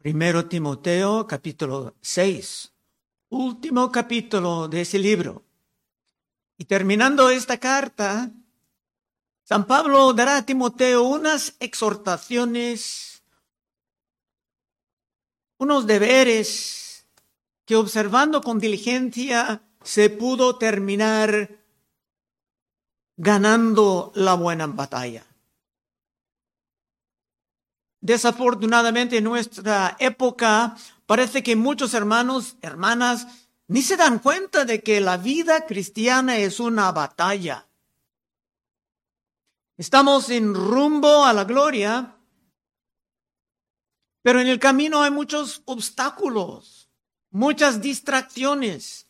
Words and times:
Primero 0.00 0.46
Timoteo 0.46 1.26
capítulo 1.26 1.94
6, 2.00 2.72
último 3.28 3.92
capítulo 3.92 4.66
de 4.66 4.80
ese 4.80 4.98
libro. 4.98 5.44
Y 6.56 6.64
terminando 6.64 7.28
esta 7.28 7.58
carta, 7.58 8.30
San 9.44 9.66
Pablo 9.66 10.14
dará 10.14 10.38
a 10.38 10.46
Timoteo 10.46 11.02
unas 11.02 11.54
exhortaciones, 11.60 13.22
unos 15.58 15.86
deberes 15.86 17.04
que 17.66 17.76
observando 17.76 18.40
con 18.40 18.58
diligencia 18.58 19.62
se 19.84 20.08
pudo 20.08 20.56
terminar 20.56 21.58
ganando 23.18 24.12
la 24.14 24.32
buena 24.32 24.66
batalla. 24.66 25.26
Desafortunadamente 28.00 29.18
en 29.18 29.24
nuestra 29.24 29.96
época 29.98 30.76
parece 31.06 31.42
que 31.42 31.56
muchos 31.56 31.92
hermanos, 31.92 32.56
hermanas, 32.62 33.26
ni 33.68 33.82
se 33.82 33.96
dan 33.96 34.18
cuenta 34.18 34.64
de 34.64 34.82
que 34.82 35.00
la 35.00 35.16
vida 35.16 35.66
cristiana 35.66 36.38
es 36.38 36.60
una 36.60 36.90
batalla. 36.92 37.68
Estamos 39.76 40.28
en 40.30 40.54
rumbo 40.54 41.24
a 41.24 41.32
la 41.32 41.44
gloria, 41.44 42.16
pero 44.22 44.40
en 44.40 44.48
el 44.48 44.58
camino 44.58 45.02
hay 45.02 45.10
muchos 45.10 45.62
obstáculos, 45.66 46.90
muchas 47.30 47.80
distracciones, 47.80 49.08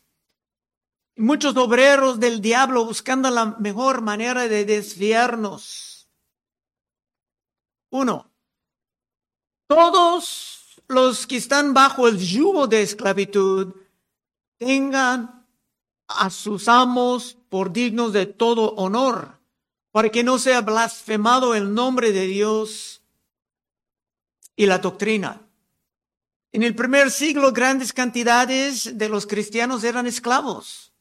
muchos 1.15 1.55
obreros 1.57 2.19
del 2.19 2.41
diablo 2.41 2.85
buscando 2.85 3.29
la 3.29 3.57
mejor 3.59 4.01
manera 4.01 4.47
de 4.47 4.63
desviarnos. 4.63 6.09
Uno, 7.89 8.30
todos 9.73 10.81
los 10.89 11.25
que 11.25 11.37
están 11.37 11.73
bajo 11.73 12.09
el 12.09 12.19
yugo 12.19 12.67
de 12.67 12.81
esclavitud 12.81 13.73
tengan 14.57 15.45
a 16.09 16.29
sus 16.29 16.67
amos 16.67 17.37
por 17.47 17.71
dignos 17.71 18.11
de 18.11 18.25
todo 18.25 18.73
honor, 18.75 19.39
para 19.91 20.09
que 20.09 20.25
no 20.25 20.39
sea 20.39 20.59
blasfemado 20.59 21.55
el 21.55 21.73
nombre 21.73 22.11
de 22.11 22.25
Dios 22.27 23.01
y 24.57 24.65
la 24.65 24.79
doctrina. 24.79 25.41
En 26.51 26.63
el 26.63 26.75
primer 26.75 27.09
siglo 27.09 27.53
grandes 27.53 27.93
cantidades 27.93 28.97
de 28.97 29.07
los 29.07 29.25
cristianos 29.25 29.85
eran 29.85 30.05
esclavos. 30.05 30.91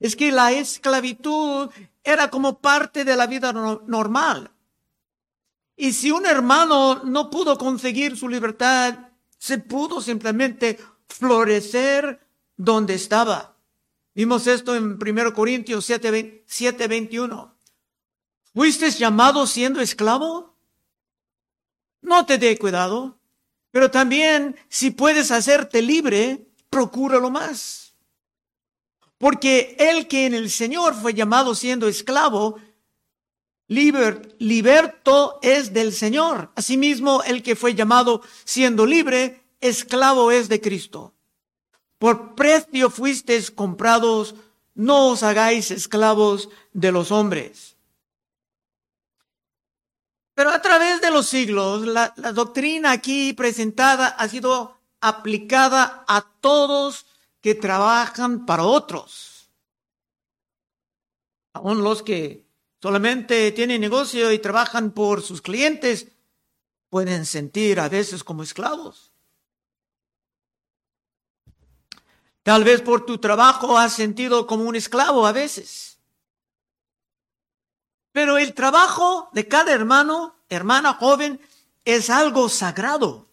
Es 0.00 0.16
que 0.16 0.32
la 0.32 0.50
esclavitud 0.50 1.70
era 2.02 2.28
como 2.28 2.58
parte 2.58 3.04
de 3.04 3.14
la 3.14 3.28
vida 3.28 3.52
normal. 3.52 4.50
Y 5.76 5.92
si 5.92 6.10
un 6.10 6.26
hermano 6.26 7.02
no 7.04 7.30
pudo 7.30 7.58
conseguir 7.58 8.16
su 8.16 8.28
libertad, 8.28 9.10
se 9.38 9.58
pudo 9.58 10.00
simplemente 10.00 10.78
florecer 11.08 12.20
donde 12.56 12.94
estaba. 12.94 13.56
Vimos 14.14 14.46
esto 14.46 14.76
en 14.76 14.96
1 15.00 15.34
Corintios 15.34 15.84
7, 15.84 16.44
7 16.46 16.88
21. 16.88 17.54
¿Fuiste 18.54 18.88
llamado 18.90 19.46
siendo 19.46 19.80
esclavo? 19.80 20.56
No 22.00 22.24
te 22.24 22.38
dé 22.38 22.56
cuidado, 22.56 23.18
pero 23.72 23.90
también 23.90 24.56
si 24.68 24.92
puedes 24.92 25.32
hacerte 25.32 25.82
libre, 25.82 26.46
procúralo 26.70 27.30
más. 27.30 27.94
Porque 29.18 29.74
el 29.78 30.06
que 30.06 30.26
en 30.26 30.34
el 30.34 30.50
Señor 30.50 30.94
fue 30.94 31.14
llamado 31.14 31.54
siendo 31.54 31.88
esclavo, 31.88 32.60
Liber, 33.68 34.36
liberto 34.38 35.38
es 35.42 35.72
del 35.72 35.92
Señor. 35.92 36.50
Asimismo, 36.54 37.22
el 37.22 37.42
que 37.42 37.56
fue 37.56 37.74
llamado 37.74 38.22
siendo 38.44 38.84
libre, 38.84 39.42
esclavo 39.60 40.30
es 40.30 40.48
de 40.48 40.60
Cristo. 40.60 41.14
Por 41.98 42.34
precio 42.34 42.90
fuisteis 42.90 43.50
comprados, 43.50 44.34
no 44.74 45.08
os 45.08 45.22
hagáis 45.22 45.70
esclavos 45.70 46.50
de 46.72 46.92
los 46.92 47.10
hombres. 47.10 47.76
Pero 50.34 50.50
a 50.50 50.60
través 50.60 51.00
de 51.00 51.10
los 51.10 51.26
siglos, 51.26 51.86
la, 51.86 52.12
la 52.16 52.32
doctrina 52.32 52.90
aquí 52.90 53.32
presentada 53.32 54.08
ha 54.08 54.28
sido 54.28 54.76
aplicada 55.00 56.04
a 56.06 56.22
todos 56.40 57.06
que 57.40 57.54
trabajan 57.54 58.44
para 58.44 58.64
otros. 58.64 59.48
Aún 61.52 61.82
los 61.84 62.02
que 62.02 62.43
solamente 62.84 63.50
tienen 63.52 63.80
negocio 63.80 64.30
y 64.30 64.38
trabajan 64.38 64.90
por 64.90 65.22
sus 65.22 65.40
clientes, 65.40 66.08
pueden 66.90 67.24
sentir 67.24 67.80
a 67.80 67.88
veces 67.88 68.22
como 68.22 68.42
esclavos. 68.42 69.10
Tal 72.42 72.62
vez 72.62 72.82
por 72.82 73.06
tu 73.06 73.16
trabajo 73.16 73.78
has 73.78 73.94
sentido 73.94 74.46
como 74.46 74.64
un 74.64 74.76
esclavo 74.76 75.26
a 75.26 75.32
veces. 75.32 75.98
Pero 78.12 78.36
el 78.36 78.52
trabajo 78.52 79.30
de 79.32 79.48
cada 79.48 79.72
hermano, 79.72 80.36
hermana 80.50 80.92
joven, 80.92 81.40
es 81.86 82.10
algo 82.10 82.50
sagrado. 82.50 83.30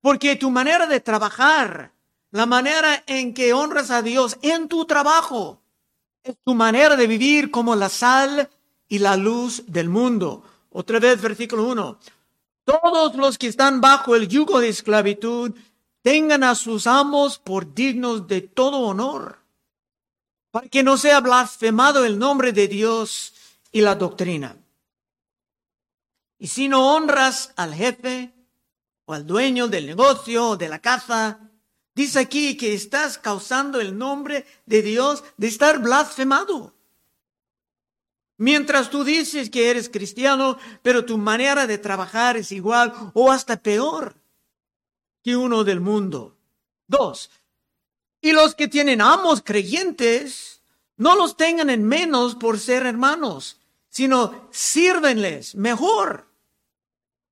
Porque 0.00 0.36
tu 0.36 0.52
manera 0.52 0.86
de 0.86 1.00
trabajar, 1.00 1.90
la 2.30 2.46
manera 2.46 3.02
en 3.08 3.34
que 3.34 3.52
honras 3.52 3.90
a 3.90 4.02
Dios 4.02 4.38
en 4.42 4.68
tu 4.68 4.84
trabajo, 4.84 5.60
es 6.22 6.36
tu 6.44 6.54
manera 6.54 6.94
de 6.94 7.08
vivir 7.08 7.50
como 7.50 7.74
la 7.74 7.88
sal 7.88 8.48
y 8.88 8.98
la 8.98 9.16
luz 9.16 9.64
del 9.66 9.88
mundo. 9.88 10.42
Otra 10.70 10.98
vez, 10.98 11.20
versículo 11.20 11.66
1. 11.68 11.98
Todos 12.64 13.14
los 13.14 13.38
que 13.38 13.46
están 13.46 13.80
bajo 13.80 14.14
el 14.14 14.28
yugo 14.28 14.60
de 14.60 14.68
esclavitud 14.68 15.54
tengan 16.02 16.44
a 16.44 16.54
sus 16.54 16.86
amos 16.86 17.38
por 17.38 17.74
dignos 17.74 18.26
de 18.28 18.42
todo 18.42 18.78
honor, 18.80 19.38
para 20.50 20.68
que 20.68 20.82
no 20.82 20.96
sea 20.96 21.20
blasfemado 21.20 22.04
el 22.04 22.18
nombre 22.18 22.52
de 22.52 22.68
Dios 22.68 23.34
y 23.72 23.80
la 23.80 23.94
doctrina. 23.94 24.56
Y 26.38 26.46
si 26.46 26.68
no 26.68 26.94
honras 26.94 27.52
al 27.56 27.74
jefe 27.74 28.32
o 29.04 29.12
al 29.12 29.26
dueño 29.26 29.68
del 29.68 29.86
negocio 29.86 30.50
o 30.50 30.56
de 30.56 30.68
la 30.68 30.78
casa, 30.78 31.40
dice 31.94 32.20
aquí 32.20 32.56
que 32.56 32.74
estás 32.74 33.18
causando 33.18 33.80
el 33.80 33.98
nombre 33.98 34.46
de 34.66 34.82
Dios 34.82 35.24
de 35.36 35.48
estar 35.48 35.80
blasfemado. 35.80 36.77
Mientras 38.38 38.88
tú 38.88 39.02
dices 39.04 39.50
que 39.50 39.68
eres 39.68 39.90
cristiano, 39.90 40.58
pero 40.82 41.04
tu 41.04 41.18
manera 41.18 41.66
de 41.66 41.76
trabajar 41.76 42.36
es 42.36 42.52
igual 42.52 42.94
o 43.12 43.32
hasta 43.32 43.60
peor 43.62 44.16
que 45.22 45.36
uno 45.36 45.64
del 45.64 45.80
mundo. 45.80 46.38
Dos, 46.86 47.30
y 48.20 48.32
los 48.32 48.54
que 48.54 48.68
tienen 48.68 49.00
amos 49.00 49.42
creyentes, 49.42 50.62
no 50.96 51.16
los 51.16 51.36
tengan 51.36 51.68
en 51.68 51.84
menos 51.84 52.36
por 52.36 52.58
ser 52.58 52.86
hermanos, 52.86 53.60
sino 53.88 54.48
sírvenles 54.52 55.54
mejor, 55.54 56.28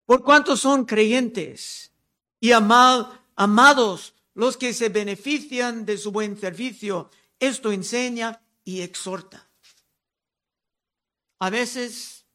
por 0.05 0.23
cuanto 0.25 0.57
son 0.57 0.85
creyentes 0.85 1.93
y 2.41 2.53
amados 2.53 4.15
los 4.35 4.57
que 4.57 4.75
se 4.75 4.89
benefician 4.89 5.87
de 5.87 5.99
su 5.99 6.13
buen 6.13 6.39
servicio. 6.39 7.11
Esto 7.41 7.73
enseña 7.73 8.41
y 8.65 8.83
exhorta. 8.83 9.46
A 11.39 11.51
veces 11.51 12.27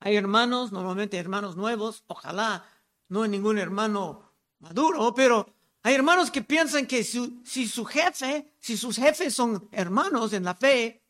hay 0.00 0.16
hermanos, 0.16 0.72
normalmente 0.72 1.18
hermanos 1.18 1.56
nuevos, 1.56 2.04
ojalá 2.06 2.64
no 3.08 3.22
hay 3.22 3.30
ningún 3.30 3.58
hermano 3.58 4.32
maduro, 4.58 5.14
pero 5.14 5.52
hay 5.82 5.94
hermanos 5.94 6.30
que 6.30 6.42
piensan 6.42 6.86
que 6.86 7.04
si 7.04 7.68
su 7.68 7.84
jefe, 7.84 8.52
si 8.58 8.76
sus 8.76 8.96
jefes 8.96 9.34
son 9.34 9.68
hermanos 9.70 10.32
en 10.32 10.44
la 10.44 10.54
fe, 10.54 11.02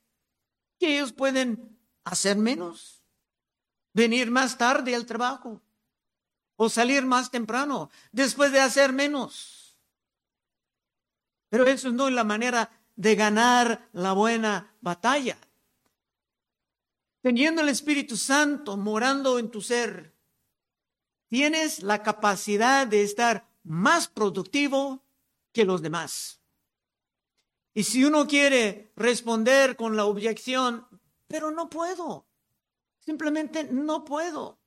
que 0.78 0.96
ellos 0.96 1.12
pueden 1.12 1.78
hacer 2.04 2.36
menos, 2.36 3.02
venir 3.92 4.30
más 4.30 4.58
tarde 4.58 4.94
al 4.94 5.06
trabajo 5.06 5.62
o 6.56 6.68
salir 6.68 7.04
más 7.06 7.30
temprano 7.30 7.90
después 8.12 8.52
de 8.52 8.60
hacer 8.60 8.92
menos. 8.92 9.78
Pero 11.48 11.64
eso 11.66 11.90
no 11.92 12.08
es 12.08 12.14
la 12.14 12.24
manera 12.24 12.70
de 12.96 13.14
ganar 13.14 13.88
la 13.92 14.12
buena 14.12 14.74
batalla 14.80 15.38
teniendo 17.26 17.60
el 17.60 17.68
Espíritu 17.70 18.16
Santo 18.16 18.76
morando 18.76 19.40
en 19.40 19.50
tu 19.50 19.60
ser, 19.60 20.14
tienes 21.26 21.82
la 21.82 22.00
capacidad 22.04 22.86
de 22.86 23.02
estar 23.02 23.50
más 23.64 24.06
productivo 24.06 25.02
que 25.50 25.64
los 25.64 25.82
demás. 25.82 26.40
Y 27.74 27.82
si 27.82 28.04
uno 28.04 28.28
quiere 28.28 28.92
responder 28.94 29.74
con 29.74 29.96
la 29.96 30.04
objeción, 30.04 30.86
pero 31.26 31.50
no 31.50 31.68
puedo, 31.68 32.28
simplemente 33.00 33.64
no 33.64 34.04
puedo. 34.04 34.60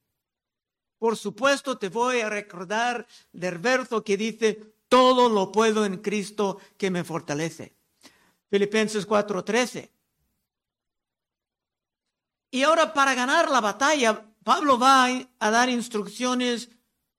Por 0.98 1.16
supuesto, 1.16 1.78
te 1.78 1.88
voy 1.88 2.20
a 2.20 2.30
recordar 2.30 3.08
del 3.32 3.58
verso 3.60 4.04
que 4.04 4.18
dice, 4.18 4.74
todo 4.90 5.30
lo 5.30 5.54
puedo 5.54 5.86
en 5.86 6.00
Cristo 6.00 6.60
que 6.78 6.92
me 6.92 7.06
fortalece. 7.06 7.74
Filipenses 8.50 9.08
4:13. 9.08 9.99
Y 12.52 12.64
ahora 12.64 12.94
para 12.94 13.14
ganar 13.14 13.50
la 13.50 13.62
batalla, 13.62 14.26
Pablo 14.44 14.80
va 14.80 15.08
a 15.40 15.52
dar 15.52 15.70
instrucciones 15.70 16.70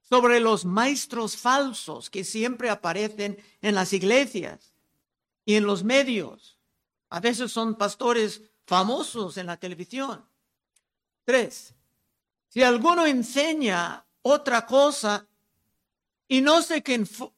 sobre 0.01 0.41
los 0.41 0.65
maestros 0.65 1.37
falsos 1.37 2.11
que 2.11 2.25
siempre 2.25 2.69
aparecen 2.69 3.39
en 3.63 3.75
las 3.75 3.93
iglesias 3.93 4.73
y 5.45 5.55
en 5.55 5.65
los 5.65 5.85
medios. 5.85 6.59
A 7.11 7.21
veces 7.21 7.53
son 7.53 7.77
pastores 7.77 8.43
famosos 8.67 9.37
en 9.37 9.47
la 9.47 9.57
televisión. 9.57 10.25
Tres, 11.25 11.75
si 12.49 12.63
alguno 12.63 13.07
enseña 13.07 14.05
otra 14.23 14.67
cosa 14.67 15.27
y 16.27 16.41
no 16.41 16.63
se 16.63 16.83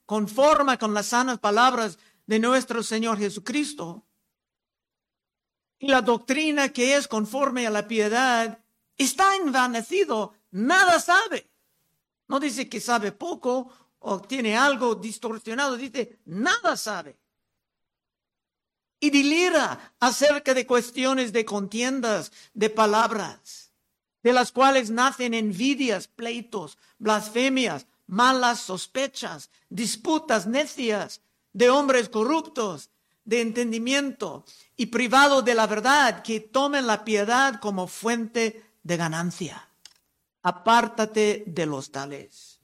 conforma 0.06 0.78
con 0.78 0.94
las 0.94 1.06
sanas 1.06 1.38
palabras 1.38 1.98
de 2.26 2.38
nuestro 2.38 2.82
Señor 2.82 3.18
Jesucristo, 3.18 4.06
y 5.82 5.88
la 5.88 6.00
doctrina 6.00 6.68
que 6.68 6.96
es 6.96 7.08
conforme 7.08 7.66
a 7.66 7.70
la 7.70 7.88
piedad 7.88 8.56
está 8.96 9.34
envanecido, 9.34 10.32
nada 10.52 11.00
sabe. 11.00 11.50
No 12.28 12.38
dice 12.38 12.68
que 12.68 12.80
sabe 12.80 13.10
poco 13.10 13.68
o 13.98 14.20
tiene 14.20 14.56
algo 14.56 14.94
distorsionado, 14.94 15.76
dice 15.76 16.20
nada 16.26 16.76
sabe. 16.76 17.18
Y 19.00 19.10
delira 19.10 19.94
acerca 19.98 20.54
de 20.54 20.68
cuestiones 20.68 21.32
de 21.32 21.44
contiendas, 21.44 22.30
de 22.54 22.70
palabras, 22.70 23.72
de 24.22 24.32
las 24.32 24.52
cuales 24.52 24.88
nacen 24.88 25.34
envidias, 25.34 26.06
pleitos, 26.06 26.78
blasfemias, 26.98 27.88
malas 28.06 28.60
sospechas, 28.60 29.50
disputas 29.68 30.46
necias 30.46 31.22
de 31.52 31.70
hombres 31.70 32.08
corruptos, 32.08 32.91
de 33.24 33.40
entendimiento 33.40 34.44
y 34.76 34.86
privado 34.86 35.42
de 35.42 35.54
la 35.54 35.66
verdad, 35.66 36.22
que 36.22 36.40
tomen 36.40 36.86
la 36.86 37.04
piedad 37.04 37.60
como 37.60 37.86
fuente 37.86 38.64
de 38.82 38.96
ganancia. 38.96 39.68
Apártate 40.42 41.44
de 41.46 41.66
los 41.66 41.92
tales. 41.92 42.60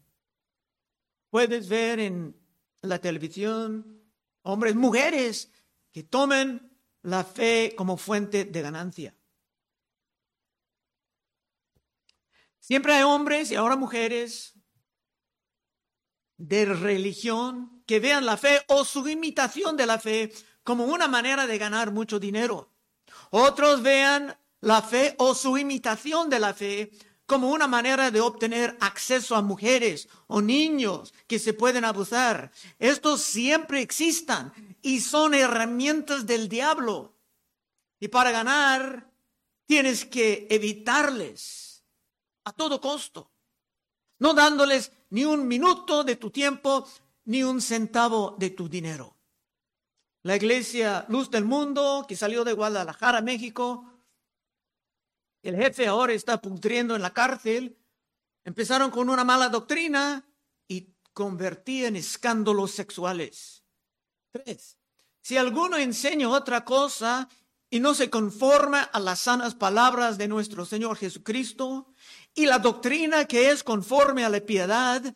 Puedes 1.31 1.69
ver 1.69 2.00
en 2.00 2.37
la 2.82 2.99
televisión 2.99 4.02
hombres, 4.43 4.75
mujeres 4.75 5.52
que 5.93 6.02
tomen 6.02 6.76
la 7.02 7.25
fe 7.25 7.75
como 7.76 7.96
fuente 7.96 8.44
de 8.44 8.62
ganancia. 8.62 9.14
Siempre 12.58 12.94
hay 12.94 13.02
hombres 13.02 13.50
y 13.50 13.54
ahora 13.54 13.76
mujeres 13.76 14.54
de 16.37 16.66
religión 16.66 17.77
que 17.88 18.00
vean 18.00 18.26
la 18.26 18.37
fe 18.37 18.62
o 18.69 18.85
su 18.85 19.08
imitación 19.08 19.75
de 19.75 19.87
la 19.87 19.99
fe 19.99 20.31
como 20.62 20.85
una 20.85 21.08
manera 21.08 21.46
de 21.46 21.56
ganar 21.56 21.90
mucho 21.90 22.20
dinero. 22.20 22.70
Otros 23.31 23.81
vean 23.81 24.37
la 24.61 24.82
fe 24.82 25.14
o 25.17 25.35
su 25.35 25.56
imitación 25.56 26.29
de 26.29 26.38
la 26.38 26.52
fe 26.52 26.93
como 27.25 27.50
una 27.50 27.67
manera 27.67 28.11
de 28.11 28.20
obtener 28.20 28.76
acceso 28.81 29.35
a 29.37 29.40
mujeres 29.40 30.06
o 30.26 30.43
niños 30.43 31.14
que 31.26 31.38
se 31.38 31.55
pueden 31.55 31.87
abusar. 31.87 32.52
Estos 32.79 33.23
siempre 33.23 33.81
existan 33.81 34.52
y 34.82 35.00
son 35.00 35.32
herramientas 35.32 36.26
del 36.26 36.50
diablo. 36.50 37.14
Y 38.00 38.08
para 38.08 38.32
ganar 38.32 39.11
tienes 39.64 40.05
que 40.05 40.46
evitarles 40.50 41.82
a 42.44 42.52
todo 42.52 42.82
costo, 42.82 43.31
no 44.19 44.35
dándoles 44.35 44.93
ni 45.08 45.25
un 45.25 45.49
minuto 45.49 46.05
de 46.05 46.17
tu 46.17 46.31
tiempo, 46.31 46.87
ni 47.28 47.44
un 47.44 47.60
centavo 47.60 48.36
de 48.38 48.50
tu 48.50 48.69
dinero. 48.70 49.14
La 50.22 50.36
iglesia 50.36 51.04
Luz 51.10 51.30
del 51.30 51.44
Mundo, 51.44 52.06
que 52.08 52.16
salió 52.16 52.42
de 52.42 52.54
Guadalajara, 52.54 53.20
México, 53.20 53.84
el 55.42 55.54
jefe 55.56 55.86
ahora 55.86 56.14
está 56.14 56.40
pudriendo 56.40 56.96
en 56.96 57.02
la 57.02 57.12
cárcel. 57.12 57.76
Empezaron 58.44 58.90
con 58.90 59.10
una 59.10 59.25
mala 59.25 59.50
doctrina 59.50 60.26
y 60.66 60.94
convertían 61.12 61.88
en 61.88 61.96
escándalos 61.96 62.70
sexuales. 62.70 63.62
Tres. 64.32 64.78
Si 65.20 65.36
alguno 65.36 65.76
enseña 65.76 66.30
otra 66.30 66.64
cosa 66.64 67.28
y 67.69 67.78
no 67.80 67.92
se 67.92 68.08
conforma 68.08 68.80
a 68.80 69.00
las 69.00 69.20
sanas 69.20 69.54
palabras 69.54 70.16
de 70.16 70.28
nuestro 70.28 70.64
Señor 70.64 70.96
Jesucristo 70.96 71.92
y 72.34 72.46
la 72.46 72.58
doctrina 72.58 73.26
que 73.26 73.50
es 73.50 73.62
conforme 73.62 74.25
a 74.25 74.30
la 74.30 74.40
piedad, 74.40 75.14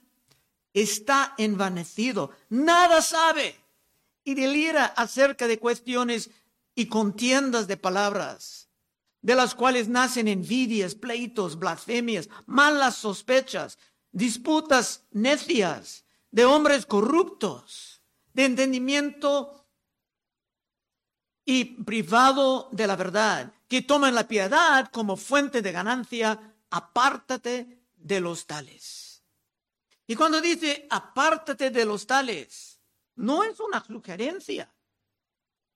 está 0.74 1.34
envanecido, 1.38 2.30
nada 2.48 3.02
sabe 3.02 3.56
y 4.24 4.34
delira 4.34 4.86
acerca 4.86 5.46
de 5.46 5.58
cuestiones 5.58 6.30
y 6.74 6.86
contiendas 6.86 7.66
de 7.68 7.76
palabras, 7.76 8.68
de 9.20 9.34
las 9.34 9.54
cuales 9.54 9.88
nacen 9.88 10.28
envidias, 10.28 10.94
pleitos, 10.94 11.58
blasfemias, 11.58 12.28
malas 12.46 12.96
sospechas, 12.96 13.78
disputas 14.10 15.04
necias, 15.10 16.04
de 16.30 16.44
hombres 16.46 16.86
corruptos, 16.86 18.00
de 18.32 18.46
entendimiento 18.46 19.66
y 21.44 21.64
privado 21.84 22.68
de 22.72 22.86
la 22.86 22.96
verdad, 22.96 23.52
que 23.68 23.82
toman 23.82 24.14
la 24.14 24.28
piedad 24.28 24.90
como 24.90 25.16
fuente 25.16 25.60
de 25.60 25.72
ganancia, 25.72 26.54
apártate 26.70 27.82
de 27.96 28.20
los 28.20 28.46
tales. 28.46 29.11
Y 30.12 30.14
cuando 30.14 30.42
dice 30.42 30.86
apártate 30.90 31.70
de 31.70 31.86
los 31.86 32.06
tales, 32.06 32.78
no 33.14 33.42
es 33.42 33.58
una 33.60 33.82
sugerencia, 33.82 34.70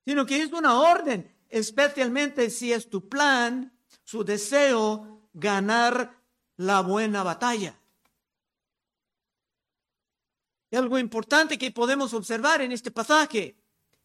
sino 0.04 0.26
que 0.26 0.42
es 0.42 0.52
una 0.52 0.78
orden, 0.78 1.34
especialmente 1.48 2.50
si 2.50 2.70
es 2.70 2.90
tu 2.90 3.08
plan, 3.08 3.74
su 4.04 4.24
deseo, 4.24 5.30
ganar 5.32 6.20
la 6.58 6.82
buena 6.82 7.22
batalla. 7.22 7.80
Algo 10.70 10.98
importante 10.98 11.56
que 11.56 11.70
podemos 11.70 12.12
observar 12.12 12.60
en 12.60 12.72
este 12.72 12.90
pasaje 12.90 13.56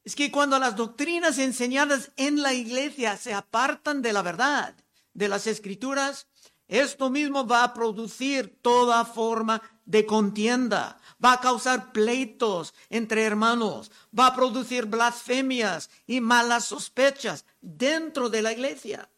es 0.06 0.16
que 0.16 0.32
cuando 0.32 0.58
las 0.60 0.78
doctrinas 0.78 1.40
enseñadas 1.40 2.14
en 2.16 2.42
la 2.42 2.54
iglesia 2.54 3.18
se 3.18 3.34
apartan 3.34 4.02
de 4.02 4.14
la 4.14 4.22
verdad, 4.22 4.78
de 5.14 5.28
las 5.28 5.46
escrituras, 5.46 6.28
esto 6.70 7.10
mismo 7.10 7.46
va 7.46 7.66
a 7.66 7.74
producir 7.74 8.62
toda 8.62 9.04
forma 9.04 9.62
de 9.92 10.06
contienda, 10.06 10.98
va 11.24 11.34
a 11.34 11.42
causar 11.42 11.92
pleitos 11.92 12.74
entre 12.90 13.24
hermanos, 13.24 13.92
va 14.18 14.28
a 14.28 14.36
producir 14.36 14.86
blasfemias 14.86 15.90
y 16.08 16.22
malas 16.22 16.66
sospechas 16.66 17.46
dentro 17.60 18.30
de 18.30 18.42
la 18.42 18.54
iglesia. 18.54 19.10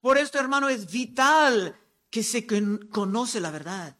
Por 0.00 0.16
esto, 0.16 0.38
hermano, 0.38 0.70
es 0.70 0.90
vital 0.90 1.78
que 2.08 2.22
se 2.22 2.46
conoce 2.88 3.38
la 3.38 3.50
verdad, 3.50 3.98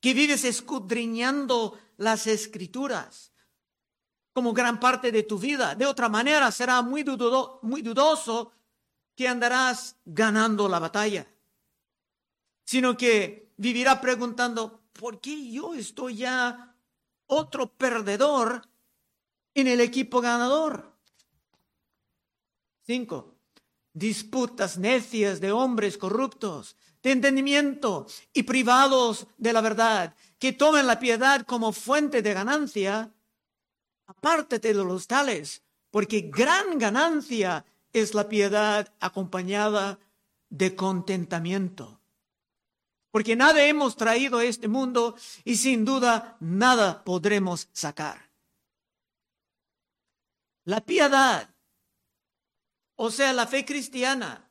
que 0.00 0.12
vives 0.12 0.44
escudriñando 0.44 1.78
las 1.96 2.26
escrituras 2.26 3.32
como 4.32 4.52
gran 4.52 4.80
parte 4.80 5.12
de 5.12 5.22
tu 5.22 5.38
vida. 5.38 5.76
De 5.76 5.86
otra 5.86 6.08
manera, 6.08 6.50
será 6.50 6.82
muy, 6.82 7.04
muy 7.62 7.82
dudoso 7.82 8.52
que 9.14 9.28
andarás 9.28 9.96
ganando 10.04 10.68
la 10.68 10.80
batalla, 10.80 11.28
sino 12.64 12.96
que 12.96 13.47
vivirá 13.58 14.00
preguntando, 14.00 14.80
¿por 14.94 15.20
qué 15.20 15.50
yo 15.50 15.74
estoy 15.74 16.16
ya 16.16 16.74
otro 17.26 17.76
perdedor 17.76 18.66
en 19.52 19.66
el 19.66 19.80
equipo 19.80 20.20
ganador? 20.22 20.96
Cinco, 22.86 23.36
disputas 23.92 24.78
necias 24.78 25.40
de 25.40 25.52
hombres 25.52 25.98
corruptos, 25.98 26.76
de 27.02 27.12
entendimiento 27.12 28.06
y 28.32 28.44
privados 28.44 29.26
de 29.36 29.52
la 29.52 29.60
verdad, 29.60 30.14
que 30.38 30.52
toman 30.52 30.86
la 30.86 30.98
piedad 30.98 31.42
como 31.42 31.72
fuente 31.72 32.22
de 32.22 32.32
ganancia. 32.32 33.12
Apártate 34.06 34.72
de 34.72 34.84
los 34.84 35.06
tales, 35.06 35.62
porque 35.90 36.30
gran 36.32 36.78
ganancia 36.78 37.66
es 37.92 38.14
la 38.14 38.28
piedad 38.28 38.94
acompañada 39.00 39.98
de 40.48 40.74
contentamiento 40.74 41.97
porque 43.18 43.34
nada 43.34 43.64
hemos 43.64 43.96
traído 43.96 44.38
a 44.38 44.44
este 44.44 44.68
mundo 44.68 45.16
y 45.42 45.56
sin 45.56 45.84
duda 45.84 46.36
nada 46.38 47.02
podremos 47.02 47.68
sacar. 47.72 48.30
La 50.62 50.82
piedad, 50.82 51.52
o 52.94 53.10
sea, 53.10 53.32
la 53.32 53.48
fe 53.48 53.64
cristiana, 53.64 54.48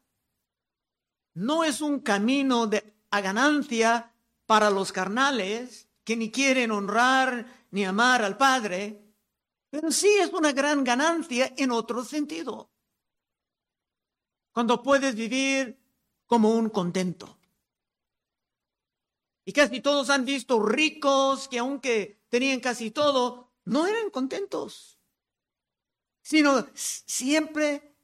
no 1.35 1.63
es 1.63 1.79
un 1.79 2.01
camino 2.01 2.67
de, 2.67 2.93
a 3.09 3.21
ganancia 3.21 4.13
para 4.45 4.69
los 4.69 4.91
carnales 4.91 5.87
que 6.03 6.17
ni 6.17 6.29
quieren 6.29 6.71
honrar 6.71 7.67
ni 7.71 7.85
amar 7.85 8.21
al 8.21 8.35
Padre, 8.35 9.01
pero 9.69 9.91
sí 9.91 10.09
es 10.19 10.33
una 10.33 10.51
gran 10.51 10.83
ganancia 10.83 11.53
en 11.55 11.71
otro 11.71 12.03
sentido. 12.03 12.69
Cuando 14.51 14.83
puedes 14.83 15.15
vivir 15.15 15.81
como 16.25 16.49
un 16.49 16.69
contento. 16.69 17.36
Y 19.47 19.53
casi 19.53 19.79
todos 19.79 20.09
han 20.09 20.25
visto 20.25 20.61
ricos 20.61 21.47
que 21.47 21.59
aunque 21.59 22.21
tenían 22.27 22.59
casi 22.59 22.91
todo, 22.91 23.53
no 23.63 23.87
eran 23.87 24.09
contentos, 24.09 24.99
sino 26.21 26.67
siempre 26.73 27.95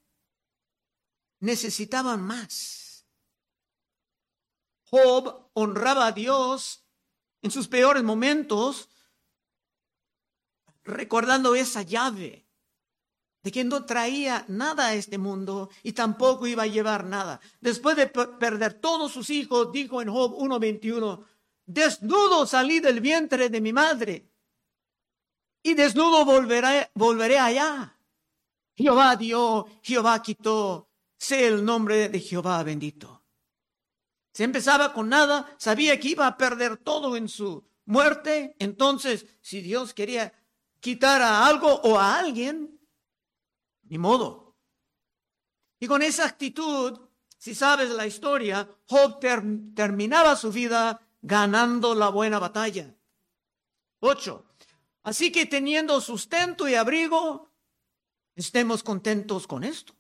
necesitaban 1.42 2.22
más. 2.22 3.06
Job 4.86 5.50
honraba 5.52 6.08
a 6.08 6.12
Dios 6.14 6.86
en 7.42 7.52
sus 7.52 7.68
peores 7.68 8.04
momentos, 8.04 8.88
recordando 10.86 11.56
esa 11.56 11.82
llave 11.82 12.48
de 13.42 13.52
que 13.52 13.66
no 13.66 13.86
traía 13.86 14.46
nada 14.48 14.88
a 14.88 14.94
este 14.94 15.18
mundo 15.18 15.70
y 15.84 15.92
tampoco 15.92 16.48
iba 16.48 16.64
a 16.64 16.68
llevar 16.68 17.04
nada. 17.04 17.42
Después 17.60 17.98
de 17.98 18.08
perder 18.08 18.76
todos 18.76 19.12
sus 19.12 19.30
hijos, 19.30 19.74
dijo 19.74 20.02
en 20.02 20.10
Job 20.10 20.38
1.21, 20.38 21.33
desnudo 21.66 22.46
salí 22.46 22.80
del 22.80 23.00
vientre 23.00 23.50
de 23.50 23.62
mi 23.62 23.74
madre 23.74 24.30
y 25.64 25.74
desnudo 25.74 26.26
volveré, 26.26 26.92
volveré 26.94 27.40
allá. 27.40 27.98
Jehová 28.76 29.16
dio, 29.16 29.68
Jehová 29.82 30.22
quitó, 30.22 30.90
sé 31.18 31.48
el 31.48 31.64
nombre 31.64 32.10
de 32.10 32.20
Jehová 32.20 32.62
bendito. 32.64 33.24
Se 34.34 34.44
empezaba 34.44 34.94
con 34.94 35.10
nada, 35.10 35.56
sabía 35.58 36.00
que 36.00 36.10
iba 36.10 36.28
a 36.28 36.38
perder 36.38 36.78
todo 36.78 37.16
en 37.16 37.30
su 37.30 37.64
muerte, 37.86 38.56
entonces 38.60 39.26
si 39.42 39.62
Dios 39.62 39.94
quería 39.94 40.34
quitar 40.80 41.22
a 41.22 41.46
algo 41.46 41.72
o 41.84 41.98
a 41.98 42.18
alguien, 42.18 42.80
ni 43.84 43.98
modo. 43.98 44.58
Y 45.80 45.88
con 45.88 46.02
esa 46.02 46.26
actitud, 46.26 47.00
si 47.38 47.54
sabes 47.54 47.90
la 47.92 48.08
historia, 48.08 48.68
Job 48.88 49.20
terminaba 49.20 50.36
su 50.36 50.52
vida 50.52 51.03
ganando 51.24 51.96
la 51.96 52.10
buena 52.10 52.38
batalla. 52.38 52.94
Ocho. 54.00 54.46
Así 55.04 55.32
que 55.32 55.46
teniendo 55.46 56.00
sustento 56.00 56.68
y 56.68 56.76
abrigo, 56.76 57.52
estemos 58.36 58.84
contentos 58.84 59.48
con 59.48 59.64
esto. 59.64 59.96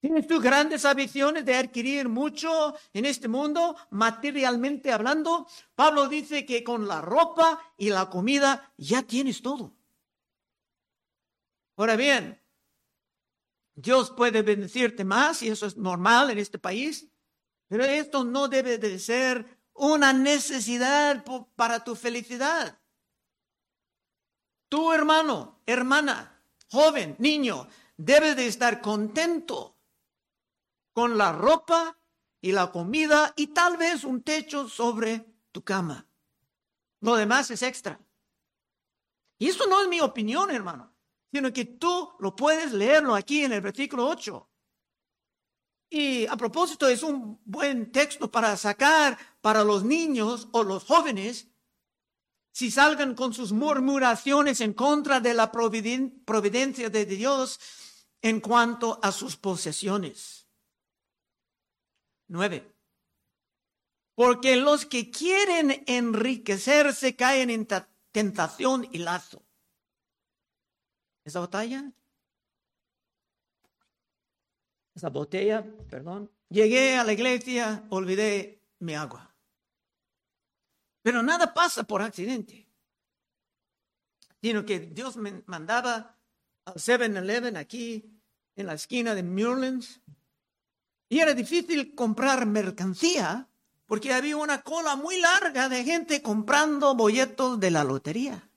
¿Tienes 0.00 0.26
tú 0.26 0.40
grandes 0.40 0.84
ambiciones 0.84 1.44
de 1.44 1.54
adquirir 1.54 2.08
mucho 2.08 2.74
en 2.92 3.04
este 3.04 3.28
mundo, 3.28 3.76
materialmente 3.90 4.92
hablando? 4.92 5.46
Pablo 5.74 6.08
dice 6.08 6.44
que 6.44 6.64
con 6.64 6.88
la 6.88 7.00
ropa 7.00 7.60
y 7.76 7.90
la 7.90 8.10
comida 8.10 8.72
ya 8.76 9.02
tienes 9.02 9.42
todo. 9.42 9.76
Ahora 11.76 11.96
bien, 11.96 12.42
Dios 13.74 14.10
puede 14.10 14.42
bendecirte 14.42 15.04
más 15.04 15.42
y 15.42 15.48
eso 15.48 15.66
es 15.66 15.76
normal 15.76 16.30
en 16.30 16.38
este 16.38 16.58
país, 16.58 17.11
pero 17.72 17.84
esto 17.84 18.22
no 18.22 18.48
debe 18.48 18.76
de 18.76 18.98
ser 18.98 19.58
una 19.72 20.12
necesidad 20.12 21.24
para 21.56 21.82
tu 21.82 21.96
felicidad. 21.96 22.78
Tu 24.68 24.92
hermano, 24.92 25.62
hermana, 25.64 26.38
joven, 26.70 27.16
niño, 27.18 27.66
debe 27.96 28.34
de 28.34 28.46
estar 28.46 28.82
contento 28.82 29.78
con 30.92 31.16
la 31.16 31.32
ropa 31.32 31.98
y 32.42 32.52
la 32.52 32.70
comida 32.70 33.32
y 33.36 33.46
tal 33.54 33.78
vez 33.78 34.04
un 34.04 34.22
techo 34.22 34.68
sobre 34.68 35.24
tu 35.50 35.64
cama. 35.64 36.06
Lo 37.00 37.16
demás 37.16 37.50
es 37.50 37.62
extra. 37.62 37.98
Y 39.38 39.48
eso 39.48 39.66
no 39.66 39.80
es 39.80 39.88
mi 39.88 40.02
opinión, 40.02 40.50
hermano, 40.50 40.94
sino 41.32 41.50
que 41.50 41.64
tú 41.64 42.12
lo 42.18 42.36
puedes 42.36 42.74
leerlo 42.74 43.14
aquí 43.14 43.44
en 43.44 43.54
el 43.54 43.62
versículo 43.62 44.06
8. 44.08 44.51
Y 45.94 46.26
a 46.26 46.38
propósito, 46.38 46.88
es 46.88 47.02
un 47.02 47.38
buen 47.44 47.92
texto 47.92 48.30
para 48.30 48.56
sacar 48.56 49.18
para 49.42 49.62
los 49.62 49.84
niños 49.84 50.48
o 50.52 50.64
los 50.64 50.84
jóvenes 50.84 51.48
si 52.50 52.70
salgan 52.70 53.14
con 53.14 53.34
sus 53.34 53.52
murmuraciones 53.52 54.62
en 54.62 54.72
contra 54.72 55.20
de 55.20 55.34
la 55.34 55.52
providencia 55.52 56.88
de 56.88 57.04
Dios 57.04 57.60
en 58.22 58.40
cuanto 58.40 59.00
a 59.02 59.12
sus 59.12 59.36
posesiones. 59.36 60.48
Nueve. 62.26 62.74
Porque 64.14 64.56
los 64.56 64.86
que 64.86 65.10
quieren 65.10 65.84
enriquecerse 65.86 67.16
caen 67.16 67.50
en 67.50 67.68
tentación 68.12 68.88
y 68.92 68.96
lazo. 68.96 69.44
¿Esa 71.22 71.40
batalla? 71.40 71.92
Esa 74.94 75.08
botella, 75.08 75.64
perdón. 75.88 76.30
Llegué 76.48 76.96
a 76.96 77.04
la 77.04 77.12
iglesia, 77.12 77.84
olvidé 77.88 78.62
mi 78.78 78.94
agua. 78.94 79.34
Pero 81.02 81.22
nada 81.22 81.52
pasa 81.52 81.82
por 81.82 82.02
accidente, 82.02 82.68
sino 84.40 84.64
que 84.64 84.80
Dios 84.80 85.16
me 85.16 85.42
mandaba 85.46 86.16
al 86.64 86.74
7-Eleven 86.74 87.56
aquí 87.56 88.12
en 88.54 88.66
la 88.66 88.74
esquina 88.74 89.14
de 89.14 89.22
Muirlands 89.22 90.00
y 91.08 91.18
era 91.18 91.34
difícil 91.34 91.94
comprar 91.94 92.46
mercancía 92.46 93.48
porque 93.86 94.14
había 94.14 94.36
una 94.36 94.62
cola 94.62 94.96
muy 94.96 95.20
larga 95.20 95.68
de 95.68 95.84
gente 95.84 96.22
comprando 96.22 96.94
boletos 96.94 97.60
de 97.60 97.70
la 97.70 97.84
lotería. 97.84 98.48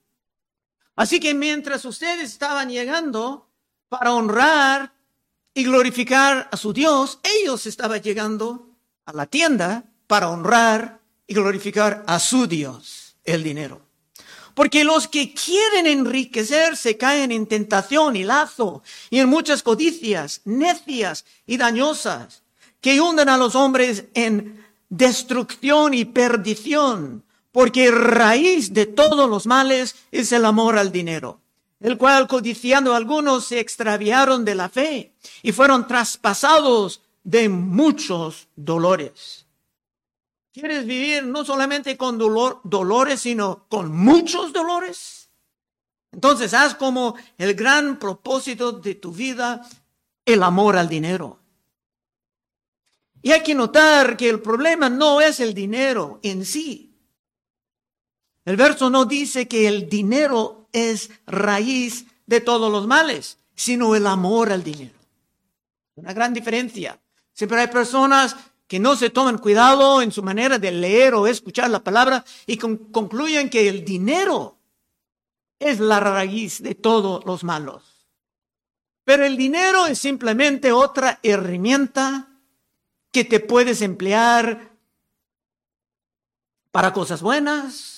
Así 0.94 1.20
que 1.20 1.34
mientras 1.34 1.84
ustedes 1.84 2.30
estaban 2.30 2.70
llegando 2.70 3.50
para 3.88 4.14
honrar 4.14 4.95
y 5.56 5.64
glorificar 5.64 6.50
a 6.52 6.56
su 6.58 6.74
Dios, 6.74 7.18
ellos 7.22 7.64
estaban 7.64 8.02
llegando 8.02 8.68
a 9.06 9.14
la 9.14 9.24
tienda 9.24 9.84
para 10.06 10.28
honrar 10.28 11.00
y 11.26 11.32
glorificar 11.32 12.04
a 12.06 12.18
su 12.18 12.46
Dios, 12.46 13.16
el 13.24 13.42
dinero. 13.42 13.80
Porque 14.52 14.84
los 14.84 15.08
que 15.08 15.32
quieren 15.32 15.86
enriquecerse 15.86 16.98
caen 16.98 17.32
en 17.32 17.46
tentación 17.46 18.16
y 18.16 18.24
lazo 18.24 18.82
y 19.08 19.18
en 19.18 19.30
muchas 19.30 19.62
codicias 19.62 20.42
necias 20.44 21.24
y 21.46 21.56
dañosas 21.56 22.42
que 22.82 23.00
hunden 23.00 23.30
a 23.30 23.38
los 23.38 23.54
hombres 23.54 24.04
en 24.12 24.62
destrucción 24.90 25.94
y 25.94 26.04
perdición, 26.04 27.24
porque 27.50 27.90
raíz 27.90 28.74
de 28.74 28.84
todos 28.84 29.26
los 29.30 29.46
males 29.46 29.96
es 30.12 30.32
el 30.32 30.44
amor 30.44 30.76
al 30.76 30.92
dinero 30.92 31.40
el 31.86 31.98
cual 31.98 32.26
codiciando 32.26 32.96
algunos 32.96 33.44
se 33.44 33.60
extraviaron 33.60 34.44
de 34.44 34.56
la 34.56 34.68
fe 34.68 35.14
y 35.40 35.52
fueron 35.52 35.86
traspasados 35.86 37.00
de 37.22 37.48
muchos 37.48 38.48
dolores. 38.56 39.46
¿Quieres 40.52 40.84
vivir 40.84 41.24
no 41.24 41.44
solamente 41.44 41.96
con 41.96 42.18
dolor, 42.18 42.60
dolores, 42.64 43.20
sino 43.20 43.68
con 43.68 43.96
muchos 43.96 44.52
dolores? 44.52 45.30
Entonces 46.10 46.54
haz 46.54 46.74
como 46.74 47.14
el 47.38 47.54
gran 47.54 48.00
propósito 48.00 48.72
de 48.72 48.96
tu 48.96 49.12
vida, 49.12 49.64
el 50.24 50.42
amor 50.42 50.76
al 50.76 50.88
dinero. 50.88 51.38
Y 53.22 53.30
hay 53.30 53.44
que 53.44 53.54
notar 53.54 54.16
que 54.16 54.28
el 54.28 54.42
problema 54.42 54.88
no 54.90 55.20
es 55.20 55.38
el 55.38 55.54
dinero 55.54 56.18
en 56.24 56.44
sí. 56.44 56.96
El 58.44 58.56
verso 58.56 58.90
no 58.90 59.04
dice 59.04 59.46
que 59.46 59.68
el 59.68 59.88
dinero 59.88 60.55
es 60.76 61.10
raíz 61.26 62.04
de 62.26 62.42
todos 62.42 62.70
los 62.70 62.86
males, 62.86 63.38
sino 63.54 63.94
el 63.94 64.06
amor 64.06 64.52
al 64.52 64.62
dinero. 64.62 64.94
Una 65.94 66.12
gran 66.12 66.34
diferencia. 66.34 67.00
Siempre 67.32 67.58
hay 67.60 67.68
personas 67.68 68.36
que 68.66 68.78
no 68.78 68.94
se 68.94 69.08
toman 69.08 69.38
cuidado 69.38 70.02
en 70.02 70.12
su 70.12 70.22
manera 70.22 70.58
de 70.58 70.70
leer 70.70 71.14
o 71.14 71.26
escuchar 71.26 71.70
la 71.70 71.82
palabra 71.82 72.22
y 72.46 72.58
concluyen 72.58 73.48
que 73.48 73.70
el 73.70 73.86
dinero 73.86 74.58
es 75.58 75.80
la 75.80 75.98
raíz 75.98 76.62
de 76.62 76.74
todos 76.74 77.24
los 77.24 77.42
malos. 77.42 78.06
Pero 79.04 79.24
el 79.24 79.38
dinero 79.38 79.86
es 79.86 79.98
simplemente 79.98 80.72
otra 80.72 81.20
herramienta 81.22 82.28
que 83.10 83.24
te 83.24 83.40
puedes 83.40 83.80
emplear 83.80 84.72
para 86.70 86.92
cosas 86.92 87.22
buenas 87.22 87.95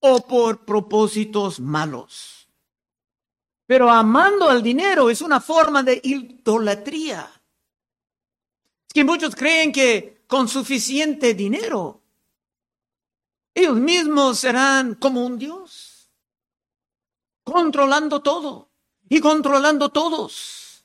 o 0.00 0.26
por 0.26 0.64
propósitos 0.64 1.60
malos. 1.60 2.48
Pero 3.66 3.88
amando 3.88 4.48
al 4.48 4.62
dinero 4.62 5.10
es 5.10 5.20
una 5.20 5.40
forma 5.40 5.82
de 5.82 6.00
idolatría. 6.02 7.30
Es 8.88 8.94
que 8.94 9.04
muchos 9.04 9.36
creen 9.36 9.70
que 9.70 10.24
con 10.26 10.48
suficiente 10.48 11.34
dinero 11.34 12.00
ellos 13.54 13.76
mismos 13.76 14.38
serán 14.38 14.94
como 14.94 15.24
un 15.24 15.38
Dios, 15.38 16.10
controlando 17.44 18.20
todo 18.22 18.70
y 19.08 19.20
controlando 19.20 19.90
todos. 19.90 20.84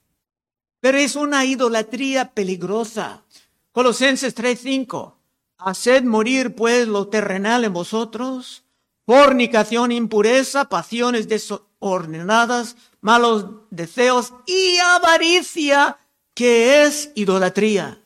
Pero 0.79 0.97
es 0.97 1.15
una 1.15 1.45
idolatría 1.45 2.33
peligrosa. 2.33 3.23
Colosenses 3.71 4.35
3:5. 4.35 5.15
Haced 5.57 6.03
morir 6.03 6.53
pues 6.53 6.87
lo 6.87 7.07
terrenal 7.07 7.63
en 7.63 7.73
vosotros, 7.73 8.64
fornicación, 9.05 9.91
impureza, 9.91 10.69
pasiones 10.69 11.27
desordenadas, 11.27 12.75
malos 13.01 13.45
deseos 13.69 14.33
y 14.45 14.77
avaricia, 14.77 15.97
que 16.33 16.83
es 16.83 17.11
idolatría. 17.15 18.01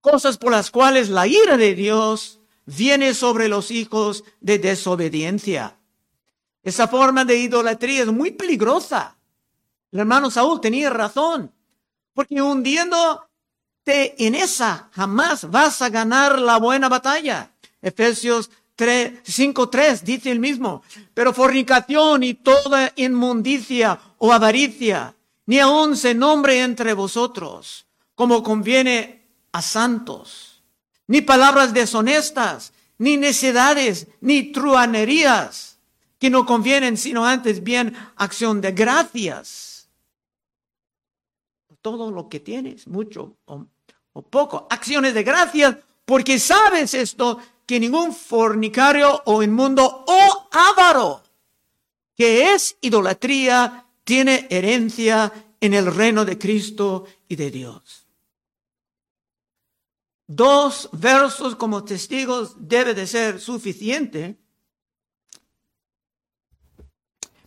Cosas 0.00 0.36
por 0.36 0.52
las 0.52 0.70
cuales 0.70 1.08
la 1.08 1.26
ira 1.26 1.56
de 1.56 1.74
Dios 1.74 2.40
viene 2.66 3.14
sobre 3.14 3.48
los 3.48 3.70
hijos 3.70 4.24
de 4.40 4.58
desobediencia. 4.58 5.78
Esa 6.62 6.88
forma 6.88 7.24
de 7.24 7.38
idolatría 7.38 8.02
es 8.02 8.12
muy 8.12 8.32
peligrosa. 8.32 9.16
El 9.90 10.00
hermano 10.00 10.30
Saúl 10.30 10.60
tenía 10.60 10.90
razón, 10.90 11.52
porque 12.14 12.42
hundiendo 12.42 13.28
en 13.84 14.34
esa 14.34 14.90
jamás 14.92 15.50
vas 15.50 15.82
a 15.82 15.88
ganar 15.88 16.38
la 16.38 16.58
buena 16.58 16.88
batalla. 16.88 17.52
Efesios 17.80 18.50
3, 18.76 19.20
5, 19.22 19.68
3 19.68 20.04
dice 20.04 20.30
el 20.30 20.40
mismo. 20.40 20.82
Pero 21.14 21.32
fornicación 21.32 22.22
y 22.22 22.34
toda 22.34 22.92
inmundicia 22.96 24.00
o 24.18 24.32
avaricia, 24.32 25.14
ni 25.46 25.58
aun 25.58 25.96
se 25.96 26.14
nombre 26.14 26.62
entre 26.62 26.94
vosotros, 26.94 27.86
como 28.14 28.42
conviene 28.42 29.26
a 29.52 29.62
santos, 29.62 30.62
ni 31.06 31.20
palabras 31.20 31.74
deshonestas, 31.74 32.72
ni 32.98 33.16
necedades, 33.16 34.06
ni 34.20 34.52
truanerías, 34.52 35.78
que 36.18 36.30
no 36.30 36.46
convienen, 36.46 36.96
sino 36.96 37.26
antes 37.26 37.64
bien 37.64 37.96
acción 38.16 38.60
de 38.60 38.72
gracias. 38.72 39.88
Todo 41.80 42.12
lo 42.12 42.28
que 42.28 42.38
tienes, 42.38 42.86
mucho 42.86 43.36
o 44.12 44.22
poco, 44.22 44.68
acciones 44.70 45.14
de 45.14 45.24
gracias, 45.24 45.78
porque 46.12 46.38
sabes 46.38 46.92
esto, 46.92 47.38
que 47.64 47.80
ningún 47.80 48.12
fornicario 48.12 49.22
o 49.24 49.42
inmundo 49.42 50.04
o 50.06 50.48
avaro, 50.52 51.22
que 52.14 52.52
es 52.52 52.76
idolatría, 52.82 53.86
tiene 54.04 54.46
herencia 54.50 55.32
en 55.58 55.72
el 55.72 55.86
reino 55.86 56.26
de 56.26 56.36
Cristo 56.36 57.06
y 57.28 57.36
de 57.36 57.50
Dios. 57.50 58.06
Dos 60.26 60.90
versos 60.92 61.56
como 61.56 61.82
testigos 61.82 62.56
debe 62.58 62.92
de 62.92 63.06
ser 63.06 63.40
suficiente, 63.40 64.36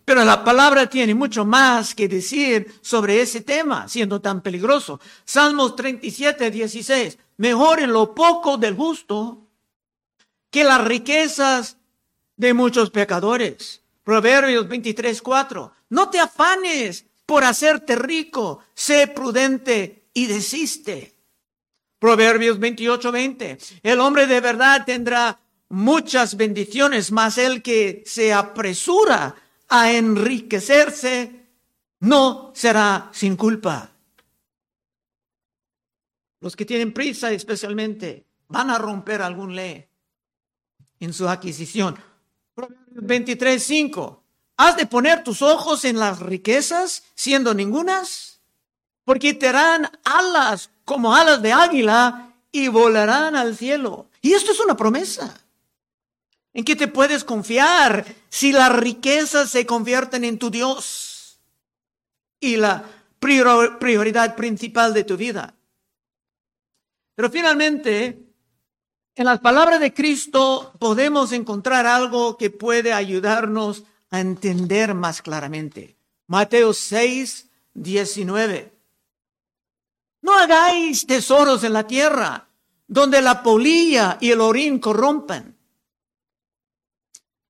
pero 0.04 0.26
la 0.26 0.44
palabra 0.44 0.90
tiene 0.90 1.14
mucho 1.14 1.46
más 1.46 1.94
que 1.94 2.08
decir 2.08 2.80
sobre 2.82 3.22
ese 3.22 3.42
tema, 3.42 3.88
siendo 3.88 4.22
tan 4.22 4.42
peligroso. 4.42 5.00
Salmos 5.24 5.76
37, 5.76 6.50
16. 6.50 7.20
Mejor 7.38 7.80
en 7.80 7.92
lo 7.92 8.16
poco 8.16 8.58
del 8.58 8.76
justo 8.76 9.48
que 10.50 10.64
las 10.64 10.86
riquezas 10.86 11.78
de 12.38 12.54
muchos 12.54 12.90
pecadores. 12.92 13.82
Proverbios 14.04 14.68
23, 14.68 15.22
4. 15.22 15.72
No 15.90 16.10
te 16.10 16.20
afanes 16.20 17.06
por 17.26 17.44
hacerte 17.44 17.96
rico, 17.96 18.64
sé 18.74 19.08
prudente 19.08 20.06
y 20.14 20.28
desiste. 20.28 21.16
Proverbios 22.00 22.60
28, 22.60 23.12
20. 23.12 23.58
El 23.84 24.00
hombre 24.00 24.28
de 24.28 24.40
verdad 24.40 24.84
tendrá 24.86 25.40
muchas 25.70 26.38
bendiciones, 26.38 27.12
mas 27.12 27.38
el 27.38 27.62
que 27.62 28.04
se 28.06 28.32
apresura 28.32 29.36
a 29.68 29.92
enriquecerse 29.92 31.48
no 32.00 32.52
será 32.54 33.10
sin 33.12 33.36
culpa. 33.36 33.95
Los 36.40 36.56
que 36.56 36.66
tienen 36.66 36.94
prisa 36.94 37.32
especialmente 37.32 38.26
van 38.48 38.70
a 38.70 38.78
romper 38.78 39.22
algún 39.22 39.56
ley 39.56 39.88
en 41.00 41.14
su 41.14 41.28
adquisición. 41.28 41.98
Proverbios 42.54 43.06
23, 43.06 43.64
5. 43.64 44.24
¿Has 44.58 44.78
de 44.78 44.86
poner 44.86 45.24
tus 45.24 45.42
ojos 45.42 45.84
en 45.86 46.00
las 46.00 46.20
riquezas 46.20 47.04
siendo 47.16 47.54
ningunas? 47.54 48.40
Porque 49.04 49.34
te 49.34 49.48
darán 49.48 49.90
alas 50.04 50.70
como 50.86 51.14
alas 51.14 51.42
de 51.42 51.52
águila 51.52 52.34
y 52.52 52.70
volarán 52.70 53.36
al 53.36 53.58
cielo. 53.58 54.08
Y 54.22 54.34
esto 54.34 54.52
es 54.52 54.60
una 54.60 54.78
promesa. 54.78 55.42
¿En 56.54 56.64
qué 56.64 56.76
te 56.76 56.88
puedes 56.88 57.26
confiar 57.26 58.06
si 58.30 58.54
las 58.54 58.74
riquezas 58.74 59.50
se 59.50 59.66
convierten 59.66 60.24
en 60.24 60.40
tu 60.40 60.50
Dios 60.50 61.38
y 62.40 62.56
la 62.56 62.86
prioridad 63.20 64.36
principal 64.36 64.94
de 64.94 65.04
tu 65.04 65.18
vida? 65.18 65.54
Pero 67.16 67.30
finalmente, 67.30 68.20
en 69.16 69.26
las 69.26 69.40
palabras 69.40 69.80
de 69.80 69.94
Cristo 69.94 70.74
podemos 70.78 71.32
encontrar 71.32 71.88
algo 71.88 72.38
que 72.38 72.50
puede 72.50 72.92
ayudarnos 72.92 73.84
a 74.12 74.20
entender 74.20 74.94
más 74.94 75.22
claramente. 75.22 75.96
Mateo 76.28 76.74
6, 76.74 77.50
19. 77.74 78.74
No 80.22 80.34
hagáis 80.34 81.06
tesoros 81.06 81.64
en 81.64 81.74
la 81.74 81.88
tierra, 81.88 82.50
donde 82.88 83.22
la 83.22 83.42
polilla 83.42 84.18
y 84.20 84.32
el 84.32 84.42
orín 84.42 84.80
corrompen, 84.80 85.56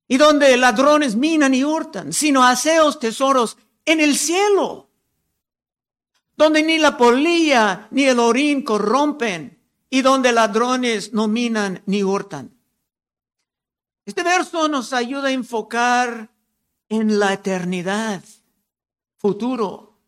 y 0.08 0.16
donde 0.18 0.56
ladrones 0.56 1.16
minan 1.16 1.54
y 1.54 1.64
hurtan, 1.64 2.12
sino 2.12 2.44
haceos 2.44 3.00
tesoros 3.00 3.56
en 3.84 4.00
el 4.00 4.16
cielo, 4.16 4.88
donde 6.36 6.62
ni 6.62 6.78
la 6.78 6.96
polilla 6.96 7.88
ni 7.90 8.04
el 8.04 8.18
orín 8.18 8.62
corrompen, 8.62 9.55
y 9.90 10.02
donde 10.02 10.32
ladrones 10.32 11.12
no 11.12 11.28
minan 11.28 11.82
ni 11.86 12.02
hurtan. 12.02 12.56
Este 14.04 14.22
verso 14.22 14.68
nos 14.68 14.92
ayuda 14.92 15.28
a 15.28 15.32
enfocar 15.32 16.30
en 16.88 17.18
la 17.18 17.32
eternidad, 17.32 18.22
futuro. 19.16 19.98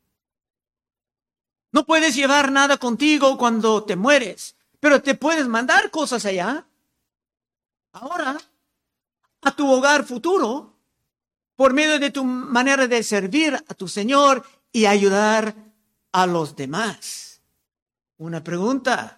No 1.73 1.85
puedes 1.85 2.15
llevar 2.15 2.53
nada 2.53 2.77
contigo 2.77 3.37
cuando 3.37 3.85
te 3.85 3.97
mueres, 3.97 4.57
pero 4.81 5.03
te 5.03 5.15
puedes 5.15 5.49
mandar 5.49 5.91
cosas 5.91 6.25
allá. 6.25 6.67
Ahora, 7.93 8.39
a 9.43 9.51
tu 9.57 9.71
hogar 9.71 10.05
futuro, 10.05 10.77
por 11.57 11.73
medio 11.73 11.99
de 11.99 12.11
tu 12.11 12.25
manera 12.25 12.87
de 12.87 13.03
servir 13.03 13.55
a 13.55 13.75
tu 13.75 13.89
Señor 13.89 14.45
y 14.71 14.87
ayudar 14.87 15.55
a 16.13 16.27
los 16.27 16.55
demás. 16.55 17.41
Una 18.17 18.45
pregunta. 18.45 19.18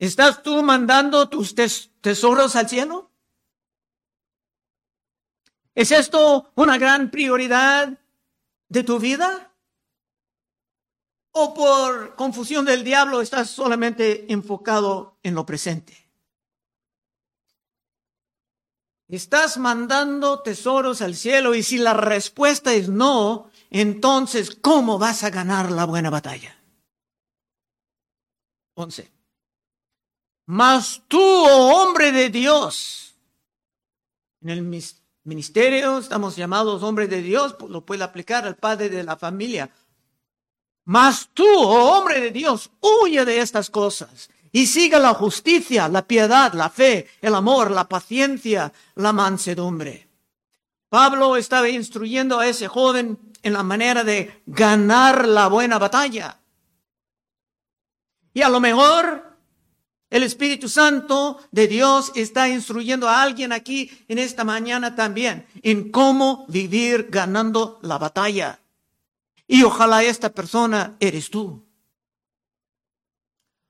¿Estás 0.00 0.42
tú 0.42 0.62
mandando 0.62 1.28
tus 1.28 1.54
tesoros 2.00 2.56
al 2.56 2.70
cielo? 2.70 3.10
¿Es 5.74 5.92
esto 5.92 6.50
una 6.54 6.78
gran 6.78 7.10
prioridad 7.10 7.98
de 8.70 8.82
tu 8.82 8.98
vida? 8.98 9.54
¿O 11.32 11.52
por 11.52 12.16
confusión 12.16 12.64
del 12.64 12.82
diablo 12.82 13.20
estás 13.20 13.50
solamente 13.50 14.32
enfocado 14.32 15.18
en 15.22 15.34
lo 15.34 15.44
presente? 15.44 15.94
Estás 19.06 19.58
mandando 19.58 20.40
tesoros 20.40 21.02
al 21.02 21.14
cielo 21.14 21.54
y 21.54 21.62
si 21.62 21.76
la 21.76 21.92
respuesta 21.92 22.72
es 22.72 22.88
no, 22.88 23.50
entonces 23.68 24.56
¿cómo 24.62 24.98
vas 24.98 25.24
a 25.24 25.30
ganar 25.30 25.70
la 25.70 25.84
buena 25.84 26.08
batalla? 26.08 26.56
11. 28.76 29.19
Mas 30.50 31.00
tú, 31.06 31.22
oh 31.22 31.80
hombre 31.80 32.10
de 32.10 32.28
Dios, 32.28 33.14
en 34.42 34.48
el 34.48 34.82
ministerio 35.22 35.98
estamos 35.98 36.34
llamados 36.34 36.82
hombres 36.82 37.08
de 37.08 37.22
Dios, 37.22 37.54
pues 37.56 37.70
lo 37.70 37.86
puede 37.86 38.02
aplicar 38.02 38.44
al 38.44 38.56
padre 38.56 38.88
de 38.88 39.04
la 39.04 39.16
familia. 39.16 39.70
Mas 40.86 41.28
tú, 41.32 41.46
oh 41.46 41.96
hombre 41.96 42.20
de 42.20 42.30
Dios, 42.32 42.68
huye 42.80 43.24
de 43.24 43.38
estas 43.38 43.70
cosas 43.70 44.28
y 44.50 44.66
siga 44.66 44.98
la 44.98 45.14
justicia, 45.14 45.86
la 45.86 46.04
piedad, 46.04 46.52
la 46.54 46.68
fe, 46.68 47.08
el 47.22 47.36
amor, 47.36 47.70
la 47.70 47.88
paciencia, 47.88 48.72
la 48.96 49.12
mansedumbre. 49.12 50.08
Pablo 50.88 51.36
estaba 51.36 51.68
instruyendo 51.68 52.40
a 52.40 52.48
ese 52.48 52.66
joven 52.66 53.20
en 53.44 53.52
la 53.52 53.62
manera 53.62 54.02
de 54.02 54.42
ganar 54.46 55.28
la 55.28 55.46
buena 55.46 55.78
batalla. 55.78 56.40
Y 58.34 58.42
a 58.42 58.48
lo 58.48 58.58
mejor 58.58 59.29
el 60.10 60.24
Espíritu 60.24 60.68
Santo 60.68 61.40
de 61.52 61.68
Dios 61.68 62.10
está 62.16 62.48
instruyendo 62.48 63.08
a 63.08 63.22
alguien 63.22 63.52
aquí 63.52 64.04
en 64.08 64.18
esta 64.18 64.42
mañana 64.42 64.96
también 64.96 65.46
en 65.62 65.92
cómo 65.92 66.44
vivir 66.48 67.06
ganando 67.10 67.78
la 67.82 67.96
batalla. 67.96 68.58
Y 69.46 69.62
ojalá 69.62 70.02
esta 70.02 70.30
persona 70.30 70.96
eres 70.98 71.30
tú. 71.30 71.64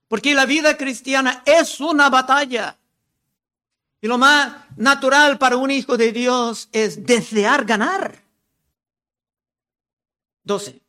Porque 0.09 0.35
la 0.35 0.47
vida 0.47 0.79
cristiana 0.79 1.43
es 1.45 1.79
una 1.79 2.09
batalla. 2.09 2.79
Y 4.01 4.09
lo 4.09 4.17
más 4.17 4.65
natural 4.77 5.37
para 5.37 5.59
un 5.59 5.71
hijo 5.71 5.99
de 5.99 6.11
Dios 6.11 6.71
es 6.73 7.05
desear 7.05 7.67
ganar. 7.67 8.19
12. 10.45 10.81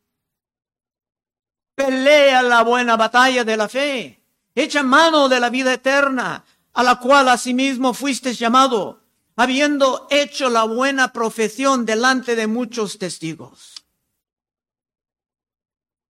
Pelea 1.74 2.42
la 2.42 2.62
buena 2.62 2.96
batalla 2.96 3.44
de 3.44 3.56
la 3.56 3.68
fe 3.68 4.21
Echa 4.54 4.82
mano 4.82 5.28
de 5.28 5.40
la 5.40 5.50
vida 5.50 5.72
eterna, 5.72 6.44
a 6.72 6.82
la 6.82 6.98
cual 6.98 7.28
asimismo 7.28 7.94
fuiste 7.94 8.34
llamado, 8.34 9.02
habiendo 9.36 10.06
hecho 10.10 10.50
la 10.50 10.64
buena 10.64 11.12
profesión 11.12 11.86
delante 11.86 12.36
de 12.36 12.46
muchos 12.46 12.98
testigos. 12.98 13.74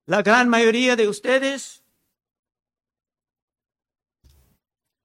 La 0.06 0.24
gran 0.24 0.50
mayoría 0.50 0.96
de 0.96 1.08
ustedes 1.08 1.84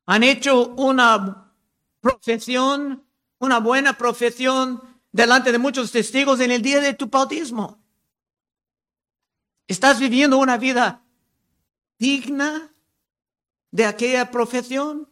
han 0.06 0.22
hecho 0.22 0.68
una 0.68 1.52
profesión, 2.00 3.06
una 3.38 3.58
buena 3.60 3.98
profesión 3.98 4.80
delante 5.12 5.52
de 5.52 5.58
muchos 5.58 5.92
testigos 5.92 6.40
en 6.40 6.50
el 6.50 6.62
día 6.62 6.80
de 6.80 6.94
tu 6.94 7.08
bautismo. 7.08 7.82
¿Estás 9.66 9.98
viviendo 9.98 10.38
una 10.38 10.56
vida 10.56 11.04
digna 11.98 12.72
de 13.76 13.84
aquella 13.84 14.30
profesión? 14.30 15.06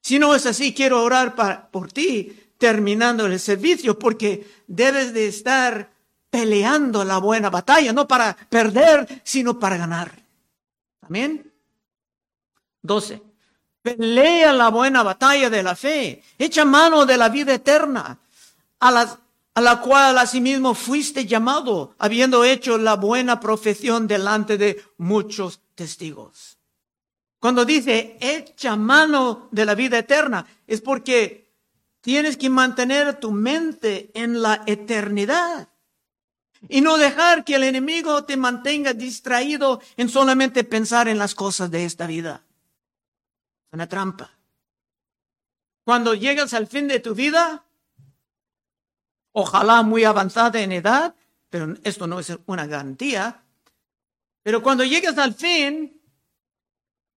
Si 0.00 0.18
no 0.18 0.34
es 0.34 0.44
así, 0.44 0.74
quiero 0.74 1.02
orar 1.04 1.36
por 1.70 1.92
ti 1.92 2.50
terminando 2.58 3.26
el 3.26 3.38
servicio 3.38 3.96
porque 3.96 4.64
debes 4.66 5.14
de 5.14 5.28
estar 5.28 5.92
peleando 6.30 7.04
la 7.04 7.18
buena 7.18 7.50
batalla, 7.50 7.92
no 7.92 8.08
para 8.08 8.36
perder, 8.50 9.22
sino 9.22 9.58
para 9.58 9.76
ganar. 9.76 10.20
Amén. 11.02 11.52
12. 12.82 13.22
Pelea 13.82 14.52
la 14.52 14.70
buena 14.70 15.04
batalla 15.04 15.48
de 15.48 15.62
la 15.62 15.76
fe. 15.76 16.24
Echa 16.36 16.64
mano 16.64 17.06
de 17.06 17.16
la 17.16 17.28
vida 17.28 17.54
eterna, 17.54 18.18
a 18.80 19.18
a 19.56 19.60
la 19.60 19.80
cual 19.80 20.18
asimismo 20.18 20.74
fuiste 20.74 21.26
llamado, 21.26 21.94
habiendo 21.98 22.42
hecho 22.42 22.76
la 22.76 22.96
buena 22.96 23.38
profesión 23.38 24.08
delante 24.08 24.58
de 24.58 24.82
muchos 24.98 25.60
testigos. 25.76 26.58
Cuando 27.44 27.66
dice 27.66 28.16
echa 28.22 28.74
mano 28.74 29.48
de 29.50 29.66
la 29.66 29.74
vida 29.74 29.98
eterna, 29.98 30.46
es 30.66 30.80
porque 30.80 31.52
tienes 32.00 32.38
que 32.38 32.48
mantener 32.48 33.20
tu 33.20 33.32
mente 33.32 34.10
en 34.14 34.40
la 34.40 34.62
eternidad 34.64 35.68
y 36.70 36.80
no 36.80 36.96
dejar 36.96 37.44
que 37.44 37.56
el 37.56 37.64
enemigo 37.64 38.24
te 38.24 38.38
mantenga 38.38 38.94
distraído 38.94 39.82
en 39.98 40.08
solamente 40.08 40.64
pensar 40.64 41.06
en 41.06 41.18
las 41.18 41.34
cosas 41.34 41.70
de 41.70 41.84
esta 41.84 42.06
vida. 42.06 42.42
Una 43.72 43.86
trampa. 43.90 44.30
Cuando 45.84 46.14
llegas 46.14 46.54
al 46.54 46.66
fin 46.66 46.88
de 46.88 47.00
tu 47.00 47.14
vida, 47.14 47.62
ojalá 49.32 49.82
muy 49.82 50.04
avanzada 50.04 50.62
en 50.62 50.72
edad, 50.72 51.14
pero 51.50 51.74
esto 51.84 52.06
no 52.06 52.20
es 52.20 52.38
una 52.46 52.66
garantía, 52.66 53.42
pero 54.42 54.62
cuando 54.62 54.82
llegas 54.82 55.18
al 55.18 55.34
fin, 55.34 56.00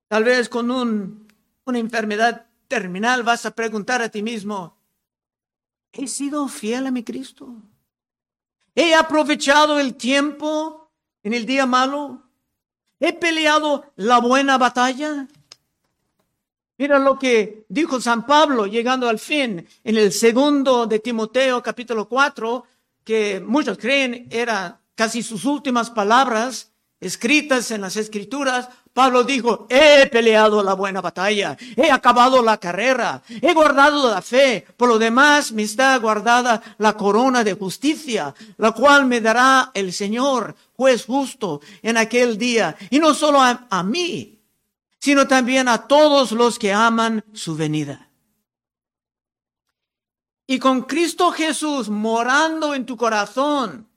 tal 0.07 0.23
vez 0.23 0.49
con 0.49 0.71
un, 0.71 1.27
una 1.65 1.79
enfermedad 1.79 2.45
terminal, 2.67 3.23
vas 3.23 3.45
a 3.45 3.51
preguntar 3.51 4.01
a 4.01 4.09
ti 4.09 4.21
mismo, 4.21 4.77
¿he 5.91 6.07
sido 6.07 6.47
fiel 6.47 6.87
a 6.87 6.91
mi 6.91 7.03
Cristo? 7.03 7.55
¿He 8.75 8.93
aprovechado 8.93 9.79
el 9.79 9.95
tiempo 9.95 10.91
en 11.23 11.33
el 11.33 11.45
día 11.45 11.65
malo? 11.65 12.23
¿He 12.99 13.13
peleado 13.13 13.91
la 13.95 14.19
buena 14.19 14.57
batalla? 14.57 15.27
Mira 16.77 16.99
lo 16.99 17.17
que 17.17 17.65
dijo 17.69 17.99
San 17.99 18.25
Pablo 18.25 18.67
llegando 18.67 19.09
al 19.09 19.17
fin 19.17 19.67
en 19.83 19.97
el 19.97 20.11
segundo 20.11 20.85
de 20.85 20.99
Timoteo 20.99 21.63
capítulo 21.63 22.07
4, 22.07 22.63
que 23.03 23.39
muchos 23.39 23.77
creen 23.79 24.27
era 24.29 24.79
casi 24.93 25.23
sus 25.23 25.45
últimas 25.45 25.89
palabras 25.89 26.71
escritas 26.99 27.71
en 27.71 27.81
las 27.81 27.95
escrituras, 27.95 28.69
Pablo 28.93 29.23
dijo, 29.23 29.67
he 29.69 30.07
peleado 30.07 30.63
la 30.63 30.73
buena 30.73 31.01
batalla, 31.01 31.55
he 31.75 31.91
acabado 31.91 32.41
la 32.41 32.57
carrera, 32.57 33.21
he 33.29 33.53
guardado 33.53 34.09
la 34.09 34.21
fe, 34.21 34.65
por 34.75 34.89
lo 34.89 34.97
demás 34.97 35.51
me 35.51 35.63
está 35.63 35.95
guardada 35.97 36.61
la 36.79 36.93
corona 36.93 37.43
de 37.43 37.53
justicia, 37.53 38.33
la 38.57 38.71
cual 38.71 39.05
me 39.05 39.21
dará 39.21 39.71
el 39.75 39.93
Señor, 39.93 40.55
juez 40.75 41.05
justo, 41.05 41.61
en 41.83 41.97
aquel 41.97 42.37
día, 42.37 42.75
y 42.89 42.97
no 42.97 43.13
solo 43.13 43.39
a, 43.39 43.67
a 43.69 43.83
mí, 43.83 44.39
sino 44.99 45.27
también 45.27 45.67
a 45.67 45.87
todos 45.87 46.31
los 46.31 46.57
que 46.57 46.73
aman 46.73 47.23
su 47.33 47.55
venida. 47.55 48.09
Y 50.47 50.59
con 50.59 50.83
Cristo 50.83 51.31
Jesús 51.31 51.89
morando 51.89 52.73
en 52.73 52.85
tu 52.85 52.97
corazón, 52.97 53.87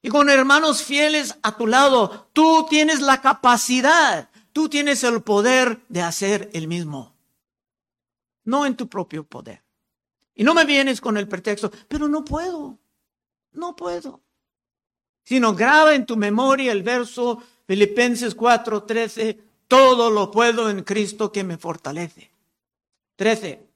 y 0.00 0.08
con 0.10 0.30
hermanos 0.30 0.82
fieles 0.82 1.36
a 1.42 1.56
tu 1.56 1.66
lado, 1.66 2.28
tú 2.32 2.66
tienes 2.68 3.00
la 3.00 3.20
capacidad, 3.20 4.30
tú 4.52 4.68
tienes 4.68 5.02
el 5.02 5.22
poder 5.22 5.80
de 5.88 6.02
hacer 6.02 6.50
el 6.52 6.68
mismo. 6.68 7.14
No 8.44 8.64
en 8.64 8.76
tu 8.76 8.88
propio 8.88 9.24
poder. 9.24 9.62
Y 10.34 10.44
no 10.44 10.54
me 10.54 10.64
vienes 10.64 11.00
con 11.00 11.16
el 11.16 11.26
pretexto, 11.26 11.70
pero 11.88 12.06
no 12.06 12.24
puedo, 12.24 12.78
no 13.52 13.74
puedo. 13.74 14.20
Sino 15.24 15.54
graba 15.54 15.94
en 15.94 16.06
tu 16.06 16.16
memoria 16.16 16.70
el 16.70 16.82
verso 16.82 17.42
Filipenses 17.66 18.36
4:13, 18.36 19.36
todo 19.66 20.10
lo 20.10 20.30
puedo 20.30 20.70
en 20.70 20.84
Cristo 20.84 21.32
que 21.32 21.42
me 21.42 21.58
fortalece. 21.58 22.30
13. 23.16 23.66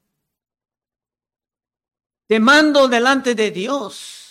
Te 2.29 2.41
mando 2.41 2.89
delante 2.89 3.35
de 3.35 3.51
Dios 3.51 4.22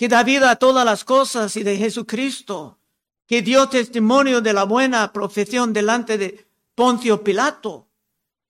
que 0.00 0.08
da 0.08 0.22
vida 0.22 0.50
a 0.50 0.56
todas 0.56 0.82
las 0.82 1.04
cosas 1.04 1.54
y 1.56 1.62
de 1.62 1.76
Jesucristo, 1.76 2.78
que 3.26 3.42
dio 3.42 3.68
testimonio 3.68 4.40
de 4.40 4.54
la 4.54 4.64
buena 4.64 5.12
profesión 5.12 5.74
delante 5.74 6.16
de 6.16 6.46
Poncio 6.74 7.22
Pilato, 7.22 7.86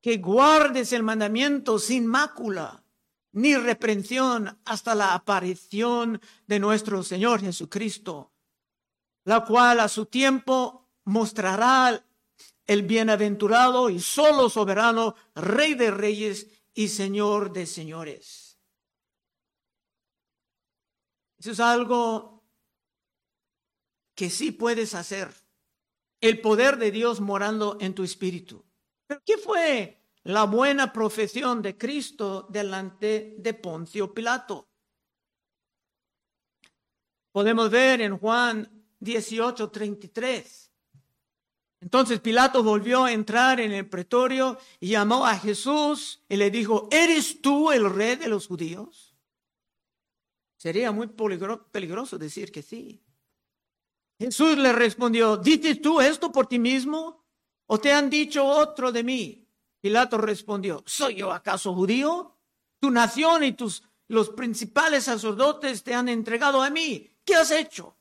que 0.01 0.19
guardes 0.19 0.93
el 0.93 1.03
mandamiento 1.03 1.81
sin 1.81 2.07
mácula 2.07 2.85
ni 3.33 3.57
reprensión 3.57 4.61
hasta 4.65 4.95
la 4.95 5.13
aparición 5.13 6.21
de 6.47 6.61
nuestro 6.61 7.03
Señor 7.03 7.41
Jesucristo, 7.41 8.31
la 9.25 9.45
cual 9.45 9.81
a 9.81 9.89
su 9.89 10.07
tiempo 10.07 10.87
mostrará 11.03 12.01
el 12.65 12.85
bienaventurado 12.85 13.91
y 13.91 13.99
solo 13.99 14.49
soberano 14.49 15.17
Rey 15.35 15.75
de 15.75 15.91
Reyes 15.91 16.47
y 16.75 16.87
Señor 16.87 17.53
de 17.53 17.67
Señores. 17.67 18.50
Eso 21.41 21.53
es 21.53 21.61
algo 21.61 22.45
que 24.15 24.29
sí 24.29 24.53
puedes 24.53 24.95
hacer. 24.95 25.33
El 26.21 26.43
poder 26.43 26.77
de 26.77 26.91
Dios 26.91 27.21
morando 27.21 27.79
en 27.81 27.95
tu 27.95 28.05
espíritu. 28.05 28.63
Pero 29.07 29.23
¿qué 29.25 29.39
fue 29.39 30.05
la 30.25 30.45
buena 30.45 30.93
profesión 30.93 31.63
de 31.63 31.79
Cristo 31.79 32.47
delante 32.51 33.37
de 33.39 33.55
Poncio 33.55 34.13
Pilato? 34.13 34.69
Podemos 37.33 37.71
ver 37.71 38.03
en 38.03 38.19
Juan 38.19 38.85
18, 38.99 39.71
33. 39.71 40.71
Entonces 41.81 42.21
Pilato 42.21 42.63
volvió 42.63 43.05
a 43.05 43.13
entrar 43.13 43.61
en 43.61 43.73
el 43.73 43.89
pretorio 43.89 44.59
y 44.79 44.89
llamó 44.89 45.25
a 45.25 45.39
Jesús 45.39 46.23
y 46.29 46.37
le 46.37 46.51
dijo, 46.51 46.87
¿eres 46.91 47.41
tú 47.41 47.73
el 47.73 47.89
rey 47.89 48.17
de 48.17 48.29
los 48.29 48.47
judíos? 48.47 49.10
Sería 50.61 50.93
muy 50.93 51.07
peligroso 51.07 52.19
decir 52.19 52.53
que 52.53 52.63
sí. 52.63 53.03
Jesús 54.19 54.59
le 54.59 54.75
respondió, 54.75 55.39
¿dices 55.39 55.81
tú 55.81 56.03
esto 56.03 56.31
por 56.31 56.49
ti 56.49 56.59
mismo? 56.59 57.25
¿O 57.65 57.81
te 57.81 57.91
han 57.91 58.11
dicho 58.11 58.45
otro 58.45 58.93
de 58.93 59.03
mí? 59.03 59.49
Pilato 59.81 60.19
respondió, 60.19 60.83
¿soy 60.85 61.15
yo 61.15 61.33
acaso 61.33 61.75
judío? 61.75 62.37
Tu 62.79 62.91
nación 62.91 63.43
y 63.45 63.53
tus 63.55 63.83
los 64.09 64.29
principales 64.29 65.05
sacerdotes 65.05 65.83
te 65.83 65.95
han 65.95 66.11
entregado 66.11 66.61
a 66.63 66.69
mí. 66.69 67.11
¿Qué 67.25 67.37
has 67.37 67.51
hecho? 67.53 67.97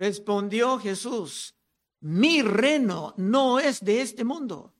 Respondió 0.00 0.80
Jesús, 0.80 1.54
mi 2.00 2.42
reino 2.42 3.14
no 3.16 3.60
es 3.60 3.84
de 3.84 4.00
este 4.00 4.24
mundo. 4.24 4.74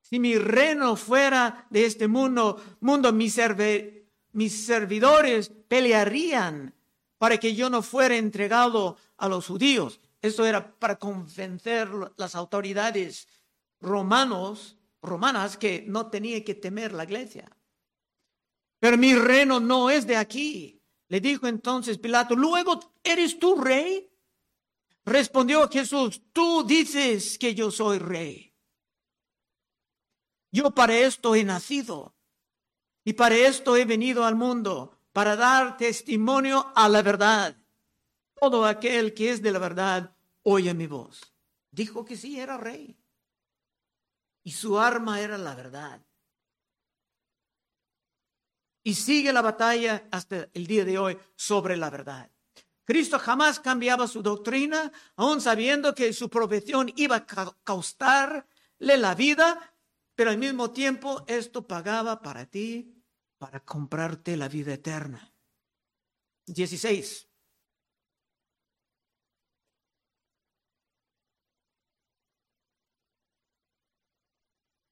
Si 0.00 0.20
mi 0.20 0.38
reino 0.38 0.94
fuera 0.94 1.66
de 1.70 1.86
este 1.86 2.06
mundo, 2.06 2.62
mundo 2.78 3.12
mi, 3.12 4.03
mis 4.34 4.66
servidores 4.66 5.50
pelearían 5.68 6.74
para 7.18 7.38
que 7.38 7.54
yo 7.54 7.70
no 7.70 7.82
fuera 7.82 8.16
entregado 8.16 8.96
a 9.16 9.28
los 9.28 9.46
judíos. 9.46 10.00
Esto 10.20 10.44
era 10.44 10.74
para 10.78 10.98
convencer 10.98 11.88
las 12.16 12.34
autoridades 12.34 13.28
romanos, 13.80 14.76
romanas 15.00 15.56
que 15.56 15.84
no 15.86 16.08
tenía 16.08 16.44
que 16.44 16.54
temer 16.54 16.92
la 16.92 17.04
iglesia. 17.04 17.48
Pero 18.80 18.98
mi 18.98 19.14
reino 19.14 19.60
no 19.60 19.88
es 19.88 20.06
de 20.06 20.16
aquí. 20.16 20.82
Le 21.08 21.20
dijo 21.20 21.46
entonces 21.46 21.98
Pilato, 21.98 22.34
luego, 22.34 22.80
¿eres 23.02 23.38
tú 23.38 23.56
rey? 23.56 24.10
Respondió 25.04 25.68
Jesús, 25.68 26.20
tú 26.32 26.64
dices 26.66 27.38
que 27.38 27.54
yo 27.54 27.70
soy 27.70 27.98
rey. 27.98 28.52
Yo 30.50 30.70
para 30.70 30.96
esto 30.96 31.34
he 31.34 31.44
nacido 31.44 32.13
y 33.04 33.12
para 33.12 33.36
esto 33.36 33.76
he 33.76 33.84
venido 33.84 34.24
al 34.24 34.34
mundo, 34.34 34.98
para 35.12 35.36
dar 35.36 35.76
testimonio 35.76 36.72
a 36.74 36.88
la 36.88 37.02
verdad. 37.02 37.56
Todo 38.40 38.64
aquel 38.64 39.14
que 39.14 39.30
es 39.30 39.42
de 39.42 39.52
la 39.52 39.58
verdad, 39.58 40.16
oye 40.42 40.72
mi 40.74 40.86
voz. 40.86 41.32
Dijo 41.70 42.04
que 42.04 42.16
sí, 42.16 42.40
era 42.40 42.56
rey. 42.56 42.96
Y 44.42 44.52
su 44.52 44.78
arma 44.78 45.20
era 45.20 45.36
la 45.36 45.54
verdad. 45.54 46.04
Y 48.82 48.94
sigue 48.94 49.32
la 49.32 49.42
batalla 49.42 50.08
hasta 50.10 50.48
el 50.52 50.66
día 50.66 50.84
de 50.84 50.98
hoy 50.98 51.18
sobre 51.36 51.76
la 51.76 51.90
verdad. 51.90 52.30
Cristo 52.84 53.18
jamás 53.18 53.60
cambiaba 53.60 54.06
su 54.06 54.22
doctrina, 54.22 54.92
aun 55.16 55.40
sabiendo 55.40 55.94
que 55.94 56.12
su 56.12 56.28
profesión 56.28 56.92
iba 56.96 57.16
a 57.16 57.54
costarle 57.64 58.44
la 58.76 59.14
vida, 59.14 59.74
pero 60.14 60.30
al 60.30 60.38
mismo 60.38 60.70
tiempo 60.70 61.24
esto 61.26 61.66
pagaba 61.66 62.20
para 62.20 62.44
ti 62.46 62.93
para 63.44 63.60
comprarte 63.60 64.38
la 64.38 64.48
vida 64.48 64.72
eterna. 64.72 65.30
16. 66.46 67.28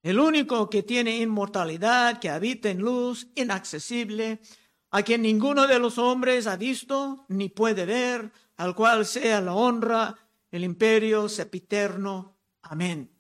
El 0.03 0.21
único 0.21 0.69
que 0.69 0.83
tiene 0.83 1.17
inmortalidad, 1.17 2.21
que 2.21 2.29
habita 2.29 2.69
en 2.69 2.81
luz, 2.81 3.27
inaccesible, 3.37 4.43
a 4.91 5.03
quien 5.03 5.23
ninguno 5.23 5.67
de 5.67 5.79
los 5.79 5.97
hombres 5.97 6.47
ha 6.47 6.57
visto 6.57 7.25
ni 7.29 7.49
puede 7.49 7.87
ver, 7.87 8.31
al 8.59 8.75
cual 8.75 9.07
sea 9.07 9.41
la 9.41 9.55
honra, 9.55 10.15
el 10.51 10.63
imperio 10.63 11.31
sepiterno. 11.31 12.37
Amén. 12.61 13.11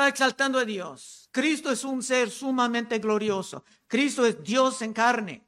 Va 0.00 0.08
exaltando 0.08 0.58
a 0.58 0.64
Dios. 0.64 1.28
Cristo 1.30 1.70
es 1.70 1.84
un 1.84 2.02
ser 2.02 2.30
sumamente 2.30 2.98
glorioso. 3.00 3.66
Cristo 3.86 4.24
es 4.24 4.42
Dios 4.42 4.80
en 4.80 4.94
carne. 4.94 5.44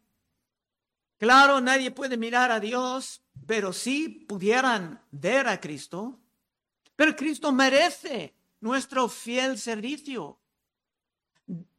Claro, 1.17 1.59
nadie 1.63 1.91
puede 1.91 2.19
mirar 2.19 2.51
a 2.51 2.61
Dios, 2.61 3.23
pero 3.47 3.73
sí 3.73 4.11
pudieran 4.11 5.01
ver 5.11 5.49
a 5.49 5.59
Cristo. 5.59 6.21
Pero 6.95 7.17
Cristo 7.17 7.51
merece 7.51 8.35
nuestro 8.61 9.09
fiel 9.09 9.59
servicio. 9.59 10.39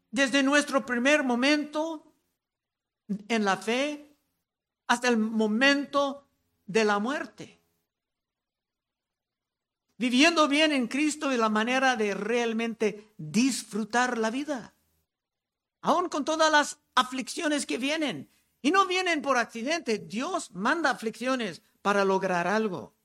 Desde 0.09 0.41
nuestro 0.41 0.83
primer 0.83 1.23
momento 1.23 2.11
en 3.27 3.45
la 3.45 3.57
fe 3.57 4.17
hasta 4.87 5.09
el 5.09 5.17
momento 5.17 6.27
de 6.65 6.85
la 6.85 6.97
muerte. 6.97 7.61
Viviendo 10.03 10.49
bien 10.49 10.73
en 10.73 10.89
Cristo 10.89 11.31
es 11.31 11.39
la 11.39 11.47
manera 11.47 11.95
de 11.95 12.13
realmente 12.13 13.13
disfrutar 13.15 14.17
la 14.17 14.31
vida. 14.31 14.75
Aún 15.79 16.09
con 16.09 16.25
todas 16.25 16.51
las 16.51 16.77
aflicciones 16.93 17.65
que 17.65 17.77
vienen. 17.77 18.29
Y 18.61 18.71
no 18.71 18.85
vienen 18.85 19.21
por 19.21 19.37
accidente. 19.37 19.99
Dios 19.99 20.51
manda 20.51 20.89
aflicciones 20.89 21.61
para 21.81 22.03
lograr 22.03 22.47
algo. 22.47 22.97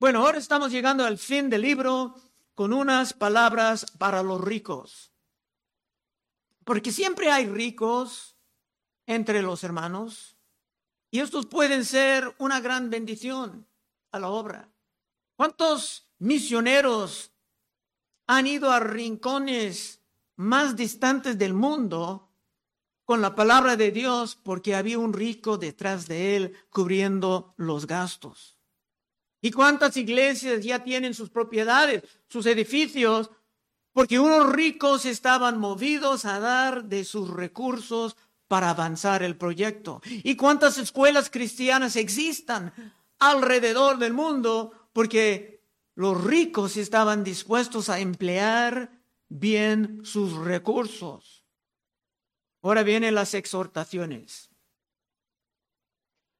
Bueno, 0.00 0.26
ahora 0.26 0.38
estamos 0.38 0.72
llegando 0.72 1.04
al 1.04 1.16
fin 1.16 1.48
del 1.48 1.62
libro 1.62 2.16
con 2.56 2.72
unas 2.72 3.12
palabras 3.12 3.86
para 3.96 4.24
los 4.24 4.40
ricos. 4.40 5.12
Porque 6.64 6.90
siempre 6.90 7.30
hay 7.30 7.46
ricos 7.46 8.36
entre 9.06 9.42
los 9.42 9.62
hermanos 9.62 10.36
y 11.12 11.20
estos 11.20 11.46
pueden 11.46 11.84
ser 11.84 12.34
una 12.38 12.58
gran 12.58 12.90
bendición 12.90 13.68
a 14.10 14.18
la 14.18 14.28
obra. 14.30 14.69
¿Cuántos 15.40 16.06
misioneros 16.18 17.32
han 18.26 18.46
ido 18.46 18.70
a 18.70 18.78
rincones 18.78 20.02
más 20.36 20.76
distantes 20.76 21.38
del 21.38 21.54
mundo 21.54 22.28
con 23.06 23.22
la 23.22 23.34
palabra 23.34 23.74
de 23.74 23.90
Dios 23.90 24.36
porque 24.36 24.74
había 24.74 24.98
un 24.98 25.14
rico 25.14 25.56
detrás 25.56 26.06
de 26.06 26.36
él 26.36 26.56
cubriendo 26.68 27.54
los 27.56 27.86
gastos? 27.86 28.58
¿Y 29.40 29.50
cuántas 29.50 29.96
iglesias 29.96 30.62
ya 30.62 30.84
tienen 30.84 31.14
sus 31.14 31.30
propiedades, 31.30 32.02
sus 32.28 32.44
edificios, 32.44 33.30
porque 33.94 34.18
unos 34.20 34.52
ricos 34.52 35.06
estaban 35.06 35.58
movidos 35.58 36.26
a 36.26 36.38
dar 36.38 36.84
de 36.84 37.02
sus 37.02 37.30
recursos 37.30 38.14
para 38.46 38.68
avanzar 38.68 39.22
el 39.22 39.38
proyecto? 39.38 40.02
¿Y 40.04 40.36
cuántas 40.36 40.76
escuelas 40.76 41.30
cristianas 41.30 41.96
existan 41.96 42.74
alrededor 43.18 43.96
del 43.96 44.12
mundo 44.12 44.74
porque 44.92 45.64
los 45.94 46.22
ricos 46.22 46.76
estaban 46.76 47.24
dispuestos 47.24 47.88
a 47.88 48.00
emplear 48.00 48.90
bien 49.28 50.00
sus 50.04 50.34
recursos? 50.34 51.44
Ahora 52.62 52.82
vienen 52.82 53.14
las 53.14 53.34
exhortaciones. 53.34 54.50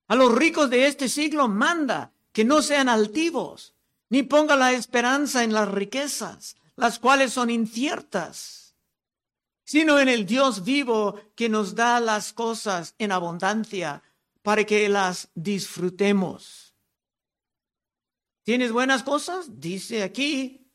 A 0.08 0.16
los 0.16 0.34
ricos 0.34 0.70
de 0.70 0.86
este 0.86 1.08
siglo 1.08 1.48
manda 1.48 2.12
que 2.32 2.44
no 2.44 2.62
sean 2.62 2.88
altivos, 2.88 3.74
ni 4.08 4.22
ponga 4.22 4.56
la 4.56 4.72
esperanza 4.72 5.44
en 5.44 5.52
las 5.52 5.68
riquezas, 5.68 6.56
las 6.76 6.98
cuales 6.98 7.32
son 7.32 7.48
inciertas, 7.50 8.74
sino 9.64 10.00
en 10.00 10.08
el 10.08 10.26
Dios 10.26 10.64
vivo 10.64 11.20
que 11.36 11.48
nos 11.48 11.76
da 11.76 12.00
las 12.00 12.32
cosas 12.32 12.94
en 12.98 13.12
abundancia 13.12 14.02
para 14.42 14.64
que 14.64 14.88
las 14.88 15.28
disfrutemos. 15.34 16.69
¿Tienes 18.50 18.72
buenas 18.72 19.04
cosas? 19.04 19.60
Dice 19.60 20.02
aquí 20.02 20.68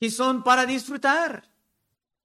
que 0.00 0.10
son 0.10 0.42
para 0.42 0.64
disfrutar. 0.64 1.52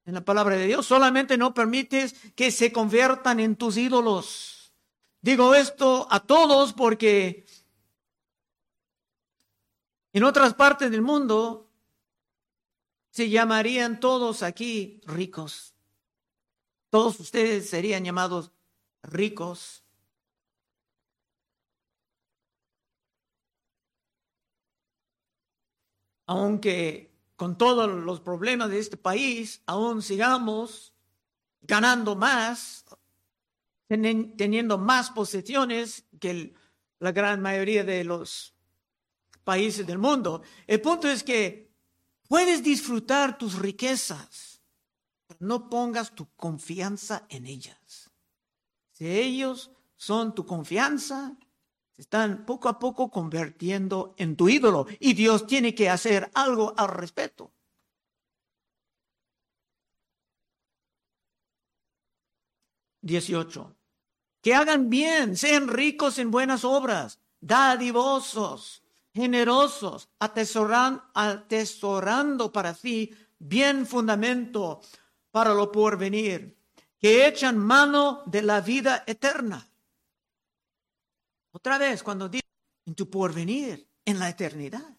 En 0.05 0.13
la 0.13 0.23
palabra 0.23 0.55
de 0.55 0.65
Dios 0.65 0.85
solamente 0.85 1.37
no 1.37 1.53
permites 1.53 2.15
que 2.37 2.49
se 2.49 2.71
conviertan 2.71 3.41
en 3.41 3.57
tus 3.57 3.75
ídolos. 3.75 4.73
Digo 5.19 5.53
esto 5.55 6.07
a 6.09 6.21
todos 6.21 6.71
porque 6.71 7.45
en 10.13 10.23
otras 10.23 10.53
partes 10.53 10.89
del 10.89 11.01
mundo 11.01 11.69
se 13.09 13.29
llamarían 13.29 13.99
todos 13.99 14.41
aquí 14.41 15.01
ricos. 15.05 15.75
Todos 16.89 17.19
ustedes 17.19 17.69
serían 17.69 18.05
llamados 18.05 18.53
ricos. 19.03 19.83
Aunque 26.29 27.11
con 27.35 27.57
todos 27.57 27.89
los 27.89 28.19
problemas 28.19 28.69
de 28.69 28.77
este 28.77 28.97
país, 28.97 29.63
aún 29.65 30.03
sigamos 30.03 30.93
ganando 31.61 32.15
más, 32.15 32.85
teniendo 33.87 34.77
más 34.77 35.09
posesiones 35.09 36.05
que 36.19 36.53
la 36.99 37.13
gran 37.13 37.41
mayoría 37.41 37.83
de 37.83 38.03
los 38.03 38.53
países 39.43 39.87
del 39.87 39.97
mundo. 39.97 40.43
El 40.67 40.79
punto 40.81 41.09
es 41.09 41.23
que 41.23 41.73
puedes 42.27 42.61
disfrutar 42.61 43.39
tus 43.39 43.57
riquezas, 43.57 44.61
pero 45.25 45.39
no 45.41 45.67
pongas 45.67 46.13
tu 46.13 46.29
confianza 46.35 47.25
en 47.29 47.47
ellas. 47.47 48.11
Si 48.91 49.07
ellos 49.07 49.71
son 49.95 50.35
tu 50.35 50.45
confianza, 50.45 51.35
están 51.99 52.45
poco 52.45 52.69
a 52.69 52.79
poco 52.79 53.11
convirtiendo 53.11 54.15
en 54.17 54.37
tu 54.37 54.47
ídolo 54.47 54.87
y 54.99 55.13
Dios 55.13 55.45
tiene 55.45 55.75
que 55.75 55.89
hacer 55.89 56.31
algo 56.33 56.73
al 56.77 56.87
respecto. 56.87 57.51
Dieciocho. 63.01 63.75
Que 64.41 64.55
hagan 64.55 64.89
bien, 64.89 65.35
sean 65.35 65.67
ricos 65.67 66.17
en 66.19 66.31
buenas 66.31 66.63
obras, 66.63 67.19
dadivosos, 67.41 68.81
generosos, 69.13 70.09
atesoran, 70.19 71.03
atesorando 71.13 72.53
para 72.53 72.73
sí 72.73 73.13
bien 73.37 73.85
fundamento 73.85 74.79
para 75.31 75.53
lo 75.53 75.71
porvenir, 75.71 76.57
que 76.97 77.27
echan 77.27 77.57
mano 77.57 78.23
de 78.25 78.41
la 78.41 78.61
vida 78.61 79.03
eterna. 79.05 79.68
Otra 81.59 81.77
vez, 81.77 82.03
cuando 82.03 82.29
dice 82.29 82.45
en 82.85 82.95
tu 82.95 83.09
porvenir, 83.09 83.85
en 84.05 84.17
la 84.17 84.29
eternidad. 84.29 84.97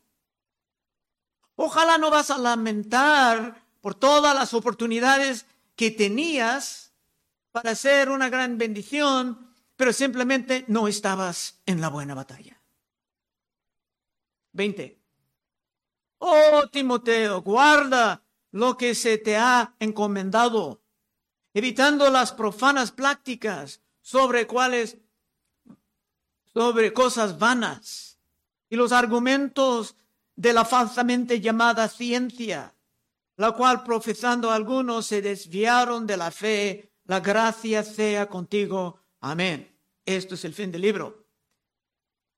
Ojalá 1.57 1.97
no 1.97 2.11
vas 2.11 2.31
a 2.31 2.37
lamentar 2.37 3.65
por 3.81 3.95
todas 3.95 4.35
las 4.35 4.53
oportunidades 4.53 5.47
que 5.75 5.91
tenías 5.91 6.93
para 7.51 7.71
hacer 7.71 8.11
una 8.11 8.29
gran 8.29 8.59
bendición, 8.59 9.55
pero 9.75 9.95
simplemente 9.95 10.67
no 10.69 10.87
estabas 10.87 11.63
en 11.65 11.81
la 11.81 11.89
buena 11.89 12.15
batalla. 12.15 12.61
20. 14.53 15.01
Oh, 16.19 16.69
Timoteo, 16.71 17.41
guarda 17.41 18.23
lo 18.51 18.77
que 18.77 18.95
se 18.95 19.17
te 19.17 19.39
ha 19.39 19.75
encomendado, 19.79 20.83
evitando 21.55 22.11
las 22.11 22.33
profanas 22.33 22.93
prácticas 22.93 23.81
sobre 24.03 24.47
cuáles, 24.47 24.99
sobre 26.55 26.93
cosas 26.93 27.39
vanas 27.39 28.19
y 28.69 28.77
los 28.77 28.93
argumentos 28.93 29.97
de 30.37 30.53
la 30.53 30.65
falsamente 30.65 31.41
llamada 31.41 31.89
ciencia, 31.89 32.75
la 33.37 33.53
cual 33.53 33.85
profesando 33.85 34.51
algunos 34.51 35.07
se 35.07 35.23
desviaron 35.23 36.07
de 36.07 36.17
la 36.17 36.31
fe, 36.31 36.93
la 37.05 37.21
gracia 37.21 37.83
sea 37.83 38.29
contigo. 38.29 39.01
Amén. 39.21 39.77
Esto 40.05 40.35
es 40.35 40.45
el 40.45 40.55
fin 40.55 40.71
del 40.71 40.83
libro. 40.83 41.27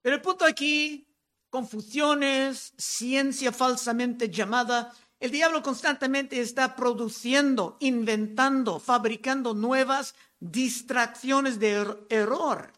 Pero 0.01 0.15
el 0.15 0.21
punto 0.21 0.45
aquí 0.45 1.07
confusiones, 1.49 2.73
ciencia 2.77 3.51
falsamente 3.51 4.27
llamada. 4.27 4.91
El 5.19 5.29
diablo 5.29 5.61
constantemente 5.61 6.41
está 6.41 6.75
produciendo, 6.75 7.77
inventando, 7.79 8.79
fabricando 8.79 9.53
nuevas 9.53 10.15
distracciones 10.39 11.59
de 11.59 11.73
er-, 11.73 12.07
error. 12.09 12.73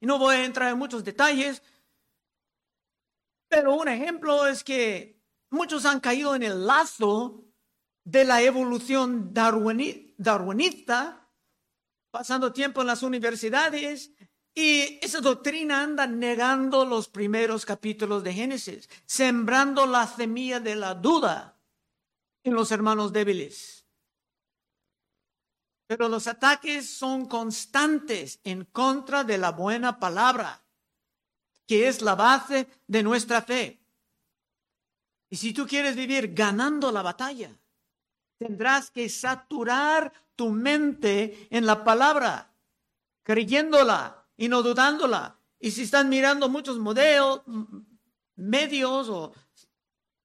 Y 0.00 0.06
no 0.06 0.18
voy 0.18 0.36
a 0.36 0.44
entrar 0.44 0.70
en 0.70 0.78
muchos 0.78 1.04
detalles, 1.04 1.62
pero 3.48 3.74
un 3.74 3.88
ejemplo 3.88 4.46
es 4.46 4.62
que 4.62 5.20
muchos 5.50 5.84
han 5.86 6.00
caído 6.00 6.34
en 6.34 6.42
el 6.42 6.66
lazo 6.66 7.44
de 8.04 8.24
la 8.24 8.42
evolución 8.42 9.32
darwinista, 9.32 11.28
pasando 12.10 12.52
tiempo 12.52 12.80
en 12.80 12.86
las 12.86 13.02
universidades 13.02 14.12
y 14.54 14.98
esa 15.02 15.20
doctrina 15.20 15.82
anda 15.82 16.06
negando 16.06 16.84
los 16.84 17.08
primeros 17.08 17.64
capítulos 17.64 18.24
de 18.24 18.32
Génesis, 18.32 18.88
sembrando 19.06 19.86
la 19.86 20.06
semilla 20.06 20.58
de 20.58 20.74
la 20.74 20.94
duda 20.94 21.60
en 22.42 22.54
los 22.54 22.72
hermanos 22.72 23.12
débiles. 23.12 23.86
Pero 25.88 26.10
los 26.10 26.26
ataques 26.26 26.88
son 26.98 27.24
constantes 27.24 28.40
en 28.44 28.66
contra 28.66 29.24
de 29.24 29.38
la 29.38 29.52
buena 29.52 29.98
palabra, 29.98 30.62
que 31.66 31.88
es 31.88 32.02
la 32.02 32.14
base 32.14 32.68
de 32.86 33.02
nuestra 33.02 33.40
fe. 33.40 33.80
Y 35.30 35.36
si 35.36 35.54
tú 35.54 35.66
quieres 35.66 35.96
vivir 35.96 36.34
ganando 36.34 36.92
la 36.92 37.00
batalla, 37.00 37.58
tendrás 38.36 38.90
que 38.90 39.08
saturar 39.08 40.12
tu 40.36 40.50
mente 40.50 41.48
en 41.50 41.64
la 41.64 41.82
palabra, 41.84 42.52
creyéndola 43.22 44.26
y 44.36 44.48
no 44.48 44.62
dudándola. 44.62 45.38
Y 45.58 45.70
si 45.70 45.84
están 45.84 46.10
mirando 46.10 46.50
muchos 46.50 46.78
modelos, 46.78 47.40
medios 48.36 49.08
o 49.08 49.32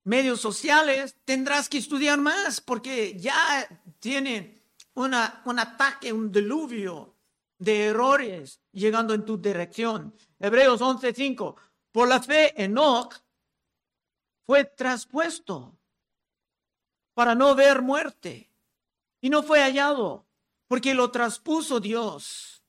medios 0.04 0.42
sociales, 0.42 1.16
tendrás 1.24 1.70
que 1.70 1.78
estudiar 1.78 2.20
más 2.20 2.60
porque 2.60 3.18
ya 3.18 3.66
tienen 4.00 4.62
una, 4.96 5.42
un 5.46 5.60
ataque, 5.60 6.12
un 6.12 6.32
diluvio 6.32 7.16
de 7.58 7.86
errores 7.86 8.62
llegando 8.72 9.14
en 9.14 9.26
tu 9.26 9.38
dirección. 9.38 10.16
Hebreos 10.40 10.82
11:5. 10.82 11.56
Por 11.92 12.08
la 12.08 12.22
fe, 12.22 12.54
Enoch 12.62 13.16
fue 14.46 14.66
traspuesto 14.66 15.78
para 17.14 17.36
no 17.36 17.56
ver 17.56 17.82
muerte 17.82 18.50
y 19.22 19.30
no 19.30 19.44
fue 19.44 19.62
hallado 19.62 20.26
porque 20.68 20.94
lo 20.94 21.12
traspuso 21.12 21.80
Dios. 21.80 22.64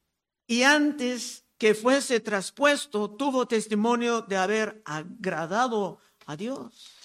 Y 0.47 0.63
antes 0.63 1.45
que 1.57 1.75
fuese 1.75 2.21
traspuesto, 2.21 3.11
tuvo 3.13 3.47
testimonio 3.47 4.23
de 4.23 4.37
haber 4.37 4.83
agradado 4.85 5.99
a 6.27 6.37
Dios. 6.37 7.01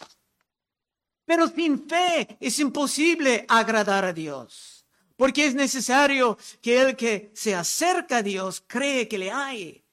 Pero 1.25 1.47
sin 1.47 1.87
fe 1.87 2.37
es 2.39 2.59
imposible 2.59 3.45
agradar 3.47 4.03
a 4.03 4.13
Dios, 4.13 4.78
porque 5.19 5.45
es 5.45 5.53
necesario 5.53 6.37
que 6.61 6.79
el 6.79 6.95
que 6.95 7.29
se 7.33 7.53
acerca 7.53 8.17
a 8.17 8.23
Dios 8.23 8.63
cree 8.65 9.09
que 9.09 9.17
le 9.17 9.29
hay 9.29 9.83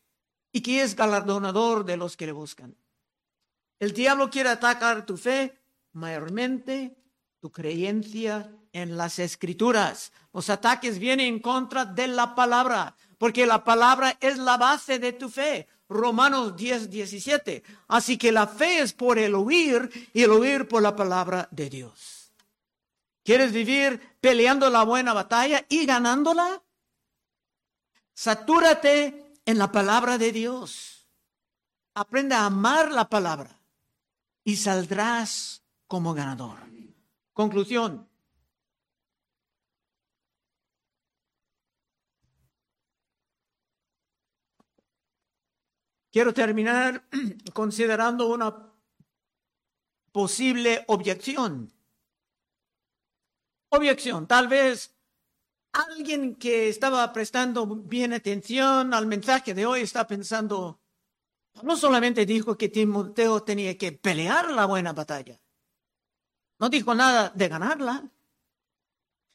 y 0.53 0.61
que 0.61 0.83
es 0.83 0.95
galardonador 0.95 1.85
de 1.85 1.97
los 1.97 2.17
que 2.17 2.27
le 2.27 2.33
buscan. 2.33 2.77
El 3.81 3.93
diablo 3.93 4.31
quiere 4.31 4.51
atacar 4.51 5.05
tu 5.05 5.17
fe, 5.17 5.59
mayormente 5.95 6.97
tu 7.41 7.51
creencia 7.51 8.53
en 8.73 8.97
las 8.97 9.19
escrituras. 9.19 10.13
Los 10.33 10.49
ataques 10.49 11.01
vienen 11.01 11.27
en 11.27 11.41
contra 11.41 11.85
de 11.85 12.07
la 12.07 12.37
palabra, 12.37 12.95
porque 13.19 13.47
la 13.47 13.65
palabra 13.65 14.17
es 14.21 14.39
la 14.39 14.57
base 14.57 15.01
de 15.01 15.13
tu 15.13 15.29
fe. 15.29 15.67
Romanos 15.89 16.57
10, 16.57 16.89
17. 16.89 17.65
Así 17.89 18.17
que 18.17 18.31
la 18.31 18.47
fe 18.47 18.79
es 18.79 18.93
por 18.93 19.19
el 19.19 19.35
oír 19.35 19.91
y 20.15 20.23
el 20.23 20.31
oír 20.31 20.69
por 20.69 20.83
la 20.83 20.95
palabra 20.95 21.49
de 21.51 21.69
Dios. 21.69 22.16
¿Quieres 23.27 23.53
vivir 23.53 24.19
peleando 24.21 24.71
la 24.71 24.85
buena 24.85 25.13
batalla 25.13 25.67
y 25.69 25.85
ganándola? 25.85 26.63
Satúrate 28.15 29.35
en 29.45 29.59
la 29.59 29.73
palabra 29.73 30.17
de 30.17 30.31
Dios. 30.31 31.09
Aprende 31.95 32.37
a 32.37 32.47
amar 32.47 32.93
la 32.93 33.09
palabra 33.09 33.61
y 34.45 34.55
saldrás 34.55 35.65
como 35.89 36.15
ganador. 36.15 36.59
Conclusión. 37.33 38.09
Quiero 46.13 46.33
terminar 46.33 47.05
considerando 47.53 48.29
una 48.29 48.73
posible 50.13 50.85
objeción. 50.87 51.76
Objeción, 53.69 54.27
tal 54.27 54.49
vez 54.49 54.97
alguien 55.73 56.37
que 56.37 56.69
estaba 56.69 57.13
prestando 57.13 57.67
bien 57.67 58.13
atención 58.13 58.95
al 58.95 59.07
mensaje 59.07 59.55
de 59.55 59.67
hoy 59.67 59.83
está 59.83 60.07
pensando, 60.07 60.81
no 61.63 61.77
solamente 61.77 62.25
dijo 62.25 62.57
que 62.57 62.69
Timoteo 62.69 63.43
tenía 63.43 63.77
que 63.77 63.93
pelear 63.93 64.51
la 64.51 64.67
buena 64.67 64.93
batalla, 64.93 65.41
no 66.59 66.69
dijo 66.69 66.95
nada 66.95 67.31
de 67.35 67.49
ganarla. 67.49 68.11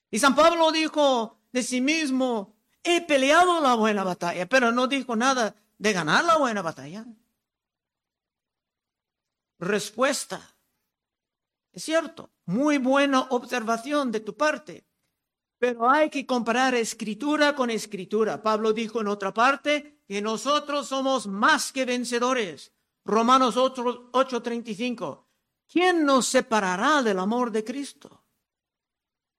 Y 0.09 0.19
San 0.19 0.35
Pablo 0.35 0.71
dijo 0.71 1.39
de 1.51 1.63
sí 1.63 1.79
mismo, 1.79 2.55
he 2.83 3.01
peleado 3.01 3.61
la 3.61 3.75
buena 3.75 4.03
batalla, 4.03 4.47
pero 4.47 4.71
no 4.71 4.87
dijo 4.87 5.15
nada 5.15 5.55
de 5.77 5.93
ganar 5.93 6.25
la 6.25 6.37
buena 6.37 6.61
batalla. 6.61 7.05
Respuesta. 9.59 10.55
Es 11.71 11.83
cierto, 11.83 12.31
muy 12.51 12.77
buena 12.77 13.21
observación 13.29 14.11
de 14.11 14.19
tu 14.19 14.35
parte, 14.35 14.85
pero 15.57 15.89
hay 15.89 16.09
que 16.09 16.25
comparar 16.25 16.75
escritura 16.75 17.55
con 17.55 17.69
escritura. 17.69 18.41
Pablo 18.41 18.73
dijo 18.73 18.99
en 18.99 19.07
otra 19.07 19.33
parte 19.33 20.01
que 20.07 20.21
nosotros 20.21 20.87
somos 20.87 21.27
más 21.27 21.71
que 21.71 21.85
vencedores. 21.85 22.73
Romanos 23.05 23.55
8:35. 23.57 25.25
¿quién 25.71 26.05
nos 26.05 26.27
separará 26.27 27.01
del 27.01 27.19
amor 27.19 27.51
de 27.51 27.63
Cristo? 27.63 28.23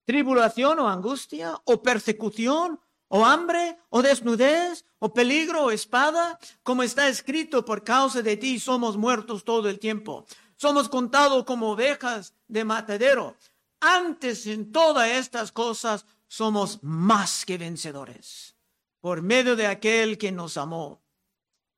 ¿Tribulación 0.05 0.79
o 0.81 0.89
angustia 0.89 1.61
o 1.65 1.83
persecución 1.83 2.81
o 3.09 3.27
hambre 3.27 3.79
o 3.91 4.01
desnudez 4.03 4.85
o 4.99 5.13
peligro 5.13 5.65
o 5.65 5.71
espada? 5.71 6.39
Como 6.63 6.83
está 6.83 7.07
escrito, 7.09 7.65
por 7.65 7.85
causa 7.85 8.23
de 8.23 8.37
ti 8.37 8.59
somos 8.59 8.97
muertos 8.97 9.45
todo 9.45 9.69
el 9.69 9.79
tiempo. 9.79 10.27
Somos 10.63 10.89
contados 10.89 11.43
como 11.43 11.73
ovejas 11.73 12.35
de 12.47 12.65
matadero. 12.65 13.37
Antes 13.81 14.47
en 14.47 14.71
todas 14.71 15.09
estas 15.09 15.51
cosas 15.51 16.07
somos 16.29 16.79
más 16.85 17.45
que 17.45 17.59
vencedores 17.59 18.55
por 19.01 19.23
medio 19.23 19.57
de 19.57 19.67
aquel 19.67 20.17
que 20.19 20.31
nos 20.31 20.57
amó. 20.57 21.03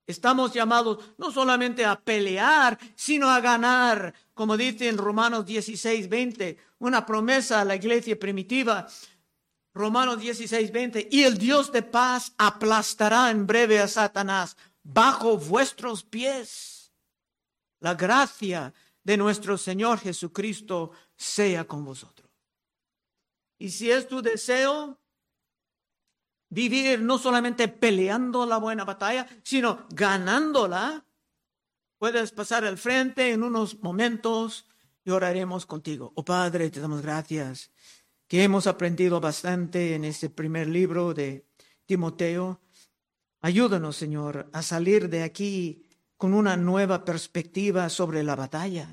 Estamos 0.06 0.52
llamados 0.52 0.98
no 1.16 1.32
solamente 1.32 1.86
a 1.86 1.98
pelear, 1.98 2.78
sino 2.94 3.30
a 3.30 3.40
ganar, 3.40 4.12
como 4.34 4.54
dice 4.54 4.90
en 4.90 4.98
Romanos 4.98 5.46
16, 5.46 6.06
20, 6.10 6.58
una 6.80 7.06
promesa 7.06 7.62
a 7.62 7.64
la 7.64 7.76
iglesia 7.76 8.18
primitiva. 8.18 8.86
Romanos 9.72 10.20
16, 10.20 10.70
20, 10.72 11.08
y 11.10 11.22
el 11.22 11.38
Dios 11.38 11.72
de 11.72 11.80
paz 11.80 12.34
aplastará 12.36 13.30
en 13.30 13.46
breve 13.46 13.78
a 13.78 13.88
Satanás 13.88 14.58
bajo 14.82 15.38
vuestros 15.38 16.04
pies. 16.04 16.73
La 17.84 17.96
gracia 17.96 18.72
de 19.02 19.18
nuestro 19.18 19.58
Señor 19.58 19.98
Jesucristo 19.98 20.92
sea 21.14 21.66
con 21.66 21.84
vosotros. 21.84 22.30
Y 23.58 23.68
si 23.68 23.90
es 23.90 24.08
tu 24.08 24.22
deseo, 24.22 24.98
vivir 26.48 27.02
no 27.02 27.18
solamente 27.18 27.68
peleando 27.68 28.46
la 28.46 28.56
buena 28.56 28.86
batalla, 28.86 29.28
sino 29.42 29.86
ganándola. 29.90 31.04
Puedes 31.98 32.32
pasar 32.32 32.64
al 32.64 32.78
frente 32.78 33.32
en 33.32 33.42
unos 33.42 33.82
momentos 33.82 34.66
y 35.04 35.10
oraremos 35.10 35.66
contigo. 35.66 36.10
Oh 36.16 36.24
Padre, 36.24 36.70
te 36.70 36.80
damos 36.80 37.02
gracias 37.02 37.70
que 38.26 38.44
hemos 38.44 38.66
aprendido 38.66 39.20
bastante 39.20 39.94
en 39.94 40.06
este 40.06 40.30
primer 40.30 40.68
libro 40.68 41.12
de 41.12 41.46
Timoteo. 41.84 42.62
Ayúdanos, 43.42 43.94
Señor, 43.94 44.48
a 44.54 44.62
salir 44.62 45.10
de 45.10 45.22
aquí 45.22 45.83
con 46.24 46.32
una 46.32 46.56
nueva 46.56 47.04
perspectiva 47.04 47.90
sobre 47.90 48.22
la 48.22 48.34
batalla 48.34 48.88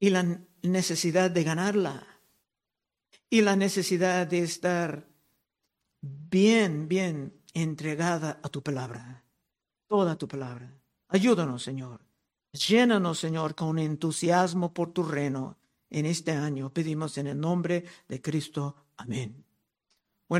y 0.00 0.10
la 0.10 0.40
necesidad 0.62 1.30
de 1.30 1.44
ganarla 1.44 2.04
y 3.30 3.42
la 3.42 3.54
necesidad 3.54 4.26
de 4.26 4.40
estar 4.40 5.06
bien, 6.00 6.88
bien 6.88 7.40
entregada 7.54 8.40
a 8.42 8.48
tu 8.48 8.64
palabra, 8.64 9.22
toda 9.86 10.18
tu 10.18 10.26
palabra. 10.26 10.76
Ayúdanos, 11.06 11.62
Señor. 11.62 12.00
Llénanos, 12.50 13.20
Señor, 13.20 13.54
con 13.54 13.78
entusiasmo 13.78 14.74
por 14.74 14.90
tu 14.92 15.04
reino 15.04 15.56
en 15.88 16.06
este 16.06 16.32
año. 16.32 16.70
Pedimos 16.70 17.16
en 17.16 17.28
el 17.28 17.38
nombre 17.38 17.84
de 18.08 18.20
Cristo. 18.20 18.74
Amén. 18.96 19.44